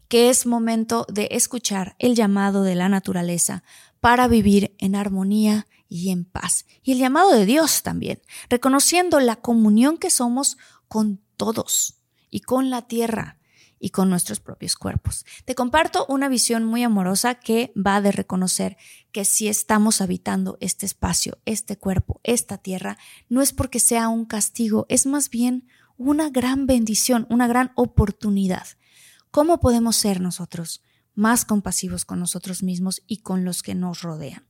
que 0.08 0.30
es 0.30 0.46
momento 0.46 1.08
de 1.12 1.28
escuchar 1.32 1.96
el 1.98 2.16
llamado 2.16 2.62
de 2.62 2.76
la 2.76 2.88
naturaleza 2.88 3.64
para 4.00 4.28
vivir 4.28 4.76
en 4.78 4.96
armonía 4.96 5.66
y 5.90 6.12
en 6.12 6.24
paz. 6.24 6.68
Y 6.84 6.92
el 6.92 7.00
llamado 7.00 7.32
de 7.32 7.48
Dios 7.48 7.82
también, 7.82 8.22
reconociendo 8.48 9.20
la 9.20 9.38
comunión 9.38 9.98
que 9.98 10.12
somos 10.12 10.58
con 10.88 11.20
todos 11.36 11.96
y 12.30 12.42
con 12.42 12.70
la 12.70 12.84
tierra 12.84 13.40
y 13.86 13.92
con 13.92 14.10
nuestros 14.10 14.40
propios 14.40 14.76
cuerpos. 14.76 15.28
Te 15.46 15.54
comparto 15.54 16.08
una 16.10 16.28
visión 16.28 16.64
muy 16.64 16.82
amorosa 16.82 17.36
que 17.36 17.72
va 17.78 18.02
de 18.02 18.12
reconocer 18.12 18.78
que 19.12 19.26
si 19.26 19.48
estamos 19.48 20.02
habitando 20.02 20.58
este 20.60 20.88
espacio, 20.88 21.38
este 21.46 21.78
cuerpo, 21.78 22.20
esta 22.24 22.58
tierra, 22.58 22.98
no 23.30 23.44
es 23.44 23.54
porque 23.54 23.80
sea 23.80 24.10
un 24.10 24.26
castigo, 24.26 24.88
es 24.90 25.06
más 25.06 25.30
bien 25.30 25.68
una 25.98 26.32
gran 26.32 26.66
bendición, 26.66 27.28
una 27.30 27.46
gran 27.46 27.74
oportunidad. 27.76 28.66
¿Cómo 29.30 29.60
podemos 29.60 29.96
ser 29.98 30.20
nosotros 30.20 30.82
más 31.14 31.46
compasivos 31.46 32.06
con 32.06 32.20
nosotros 32.20 32.64
mismos 32.64 33.04
y 33.06 33.18
con 33.18 33.46
los 33.46 33.62
que 33.62 33.76
nos 33.76 34.02
rodean? 34.02 34.48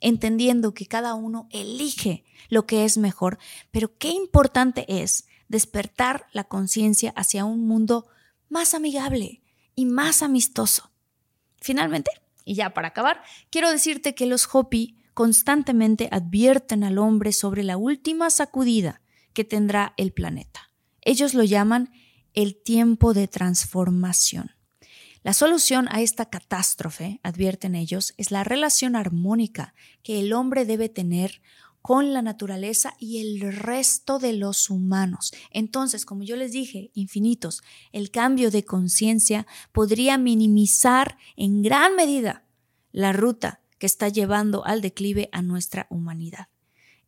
Entendiendo 0.00 0.72
que 0.72 0.86
cada 0.86 1.12
uno 1.12 1.46
elige 1.50 2.24
lo 2.48 2.64
que 2.64 2.86
es 2.86 2.96
mejor, 2.96 3.38
pero 3.70 3.98
qué 3.98 4.08
importante 4.08 4.86
es 5.02 5.26
despertar 5.46 6.24
la 6.32 6.44
conciencia 6.44 7.12
hacia 7.16 7.44
un 7.44 7.68
mundo 7.68 8.06
más 8.48 8.74
amigable 8.74 9.42
y 9.74 9.86
más 9.86 10.22
amistoso. 10.22 10.90
Finalmente, 11.60 12.10
y 12.44 12.54
ya 12.54 12.72
para 12.74 12.88
acabar, 12.88 13.22
quiero 13.50 13.70
decirte 13.70 14.14
que 14.14 14.26
los 14.26 14.48
Hopi 14.52 14.96
constantemente 15.14 16.08
advierten 16.12 16.84
al 16.84 16.98
hombre 16.98 17.32
sobre 17.32 17.62
la 17.62 17.76
última 17.76 18.30
sacudida 18.30 19.02
que 19.32 19.44
tendrá 19.44 19.94
el 19.96 20.12
planeta. 20.12 20.70
Ellos 21.02 21.34
lo 21.34 21.44
llaman 21.44 21.90
el 22.34 22.56
tiempo 22.56 23.14
de 23.14 23.28
transformación. 23.28 24.52
La 25.22 25.32
solución 25.32 25.88
a 25.90 26.00
esta 26.00 26.30
catástrofe, 26.30 27.20
advierten 27.22 27.74
ellos, 27.74 28.14
es 28.16 28.30
la 28.30 28.44
relación 28.44 28.94
armónica 28.96 29.74
que 30.02 30.20
el 30.20 30.32
hombre 30.32 30.64
debe 30.64 30.88
tener 30.88 31.42
con 31.82 32.12
la 32.12 32.22
naturaleza 32.22 32.94
y 32.98 33.20
el 33.20 33.52
resto 33.52 34.18
de 34.18 34.32
los 34.32 34.70
humanos. 34.70 35.32
Entonces, 35.50 36.04
como 36.04 36.22
yo 36.22 36.36
les 36.36 36.52
dije, 36.52 36.90
infinitos, 36.94 37.62
el 37.92 38.10
cambio 38.10 38.50
de 38.50 38.64
conciencia 38.64 39.46
podría 39.72 40.18
minimizar 40.18 41.18
en 41.36 41.62
gran 41.62 41.96
medida 41.96 42.44
la 42.92 43.12
ruta 43.12 43.60
que 43.78 43.86
está 43.86 44.08
llevando 44.08 44.64
al 44.64 44.80
declive 44.80 45.28
a 45.32 45.42
nuestra 45.42 45.86
humanidad. 45.90 46.48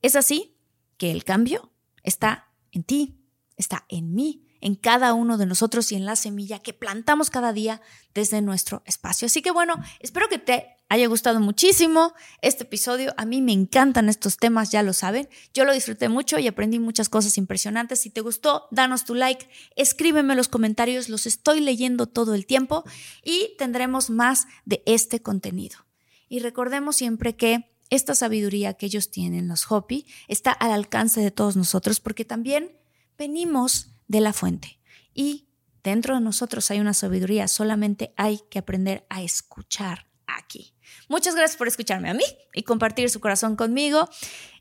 Es 0.02 0.16
así 0.16 0.56
que 0.96 1.11
el 1.11 1.24
cambio 1.24 1.72
está 2.02 2.52
en 2.72 2.85
ti, 2.85 3.18
está 3.56 3.85
en 3.88 4.14
mí, 4.14 4.46
en 4.61 4.74
cada 4.74 5.14
uno 5.14 5.38
de 5.38 5.46
nosotros 5.46 5.90
y 5.92 5.96
en 5.96 6.04
la 6.04 6.16
semilla 6.16 6.59
que 6.61 6.72
plantamos 6.72 7.30
cada 7.30 7.52
día 7.52 7.80
desde 8.14 8.42
nuestro 8.42 8.83
espacio. 8.87 9.26
Así 9.26 9.42
que 9.42 9.50
bueno, 9.50 9.76
espero 10.00 10.28
que 10.28 10.38
te 10.38 10.76
haya 10.90 11.07
gustado 11.07 11.40
muchísimo 11.40 12.12
este 12.42 12.64
episodio. 12.64 13.14
A 13.16 13.24
mí 13.24 13.40
me 13.40 13.53
encantan 13.53 14.09
estos 14.09 14.37
temas, 14.37 14.70
ya 14.72 14.83
lo 14.83 14.92
saben. 14.92 15.29
Yo 15.55 15.64
lo 15.64 15.72
disfruté 15.72 16.09
mucho 16.09 16.38
y 16.40 16.48
aprendí 16.48 16.81
muchas 16.81 17.09
cosas 17.09 17.38
impresionantes. 17.38 18.00
Si 18.00 18.11
te 18.11 18.20
gustó, 18.20 18.66
danos 18.72 19.05
tu 19.05 19.14
like, 19.14 19.48
escríbeme 19.76 20.35
los 20.35 20.48
comentarios, 20.48 21.09
los 21.09 21.26
estoy 21.26 21.61
leyendo 21.61 22.07
todo 22.07 22.35
el 22.35 22.44
tiempo 22.44 22.83
y 23.24 23.55
tendremos 23.57 24.11
más 24.11 24.48
de 24.64 24.83
este 24.85 25.22
contenido. 25.22 25.79
Y 26.29 26.40
recordemos 26.40 26.96
siempre 26.96 27.37
que 27.37 27.72
esta 27.88 28.16
sabiduría 28.16 28.74
que 28.74 28.87
ellos 28.87 29.12
tienen, 29.12 29.46
los 29.46 29.70
Hopi, 29.70 30.07
está 30.26 30.50
al 30.50 30.72
alcance 30.72 31.20
de 31.20 31.31
todos 31.31 31.57
nosotros 31.57 32.00
porque 32.00 32.24
también 32.24 32.76
venimos 33.16 33.92
de 34.09 34.20
la 34.20 34.33
fuente. 34.33 34.81
Y 35.14 35.46
dentro 35.85 36.16
de 36.16 36.20
nosotros 36.20 36.68
hay 36.72 36.81
una 36.81 36.94
sabiduría, 36.94 37.46
solamente 37.46 38.12
hay 38.16 38.40
que 38.50 38.59
aprender 38.59 39.07
a 39.09 39.22
escuchar, 39.22 40.11
aquí. 40.26 40.74
Muchas 41.11 41.35
gracias 41.35 41.57
por 41.59 41.66
escucharme 41.66 42.09
a 42.09 42.14
mí 42.14 42.23
y 42.55 42.62
compartir 42.62 43.11
su 43.11 43.18
corazón 43.18 43.57
conmigo. 43.57 44.09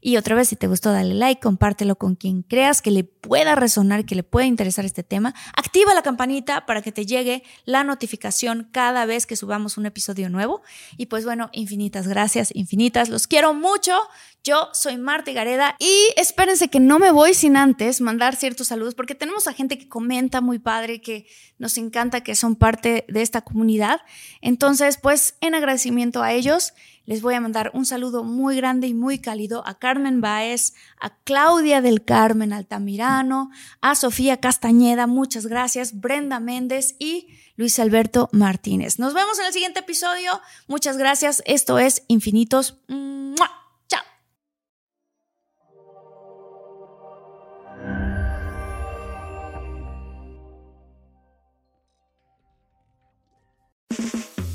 Y 0.02 0.18
otra 0.18 0.36
vez, 0.36 0.48
si 0.48 0.56
te 0.56 0.66
gustó, 0.66 0.92
dale 0.92 1.14
like, 1.14 1.40
compártelo 1.40 1.96
con 1.96 2.16
quien 2.16 2.42
creas 2.42 2.82
que 2.82 2.90
le 2.90 3.04
pueda 3.04 3.54
resonar, 3.54 4.04
que 4.04 4.16
le 4.16 4.24
pueda 4.24 4.48
interesar 4.48 4.84
este 4.84 5.04
tema. 5.04 5.36
Activa 5.56 5.94
la 5.94 6.02
campanita 6.02 6.66
para 6.66 6.82
que 6.82 6.92
te 6.92 7.06
llegue 7.06 7.44
la 7.66 7.84
notificación 7.84 8.68
cada 8.72 9.06
vez 9.06 9.28
que 9.28 9.36
subamos 9.36 9.78
un 9.78 9.86
episodio 9.86 10.28
nuevo. 10.32 10.64
Y 10.98 11.06
pues 11.06 11.24
bueno, 11.24 11.52
infinitas 11.52 12.08
gracias, 12.08 12.50
infinitas. 12.56 13.10
Los 13.10 13.28
quiero 13.28 13.54
mucho. 13.54 13.96
Yo 14.44 14.70
soy 14.74 14.98
Marta 14.98 15.32
Gareda 15.34 15.76
y 15.80 16.14
espérense 16.16 16.70
que 16.70 16.80
no 16.80 16.98
me 16.98 17.12
voy 17.12 17.34
sin 17.34 17.58
antes 17.58 18.00
mandar 18.00 18.38
ciertos 18.38 18.68
saludos 18.68 18.96
porque 18.96 19.14
tenemos 19.14 19.48
a 19.48 19.54
gente 19.54 19.78
que 19.78 19.90
comenta 19.90 20.40
muy 20.40 20.60
padre, 20.60 21.02
que 21.02 21.28
nos 21.58 21.78
encanta 21.78 22.22
que 22.22 22.36
son 22.36 22.56
parte 22.56 23.06
de 23.10 23.22
esta 23.22 23.42
comunidad. 23.42 24.00
Entonces, 24.42 24.98
pues 24.98 25.36
en 25.42 25.56
agradecimiento 25.56 26.24
a 26.24 26.32
ellos, 26.32 26.74
les 27.06 27.22
voy 27.22 27.34
a 27.34 27.42
mandar 27.42 27.72
un 27.74 27.86
saludo 27.86 28.24
muy 28.24 28.56
grande 28.56 28.88
y 28.88 28.94
muy 28.94 29.20
cálido 29.20 29.62
a 29.68 29.78
Carmen 29.78 30.22
Baez, 30.22 30.74
a 31.02 31.18
Claudia 31.24 31.82
del 31.82 32.06
Carmen 32.06 32.54
Altamirano, 32.54 33.52
a 33.82 33.96
Sofía 33.96 34.38
Castañeda, 34.38 35.06
muchas 35.06 35.48
gracias, 35.48 36.00
Brenda 36.00 36.40
Méndez 36.40 36.96
y 36.98 37.28
Luis 37.58 37.78
Alberto 37.78 38.30
Martínez. 38.32 39.00
Nos 39.00 39.14
vemos 39.14 39.38
en 39.38 39.48
el 39.48 39.54
siguiente 39.54 39.82
episodio. 39.82 40.40
Muchas 40.68 40.98
gracias. 40.98 41.44
Esto 41.46 41.78
es 41.78 42.04
Infinitos. 42.08 42.78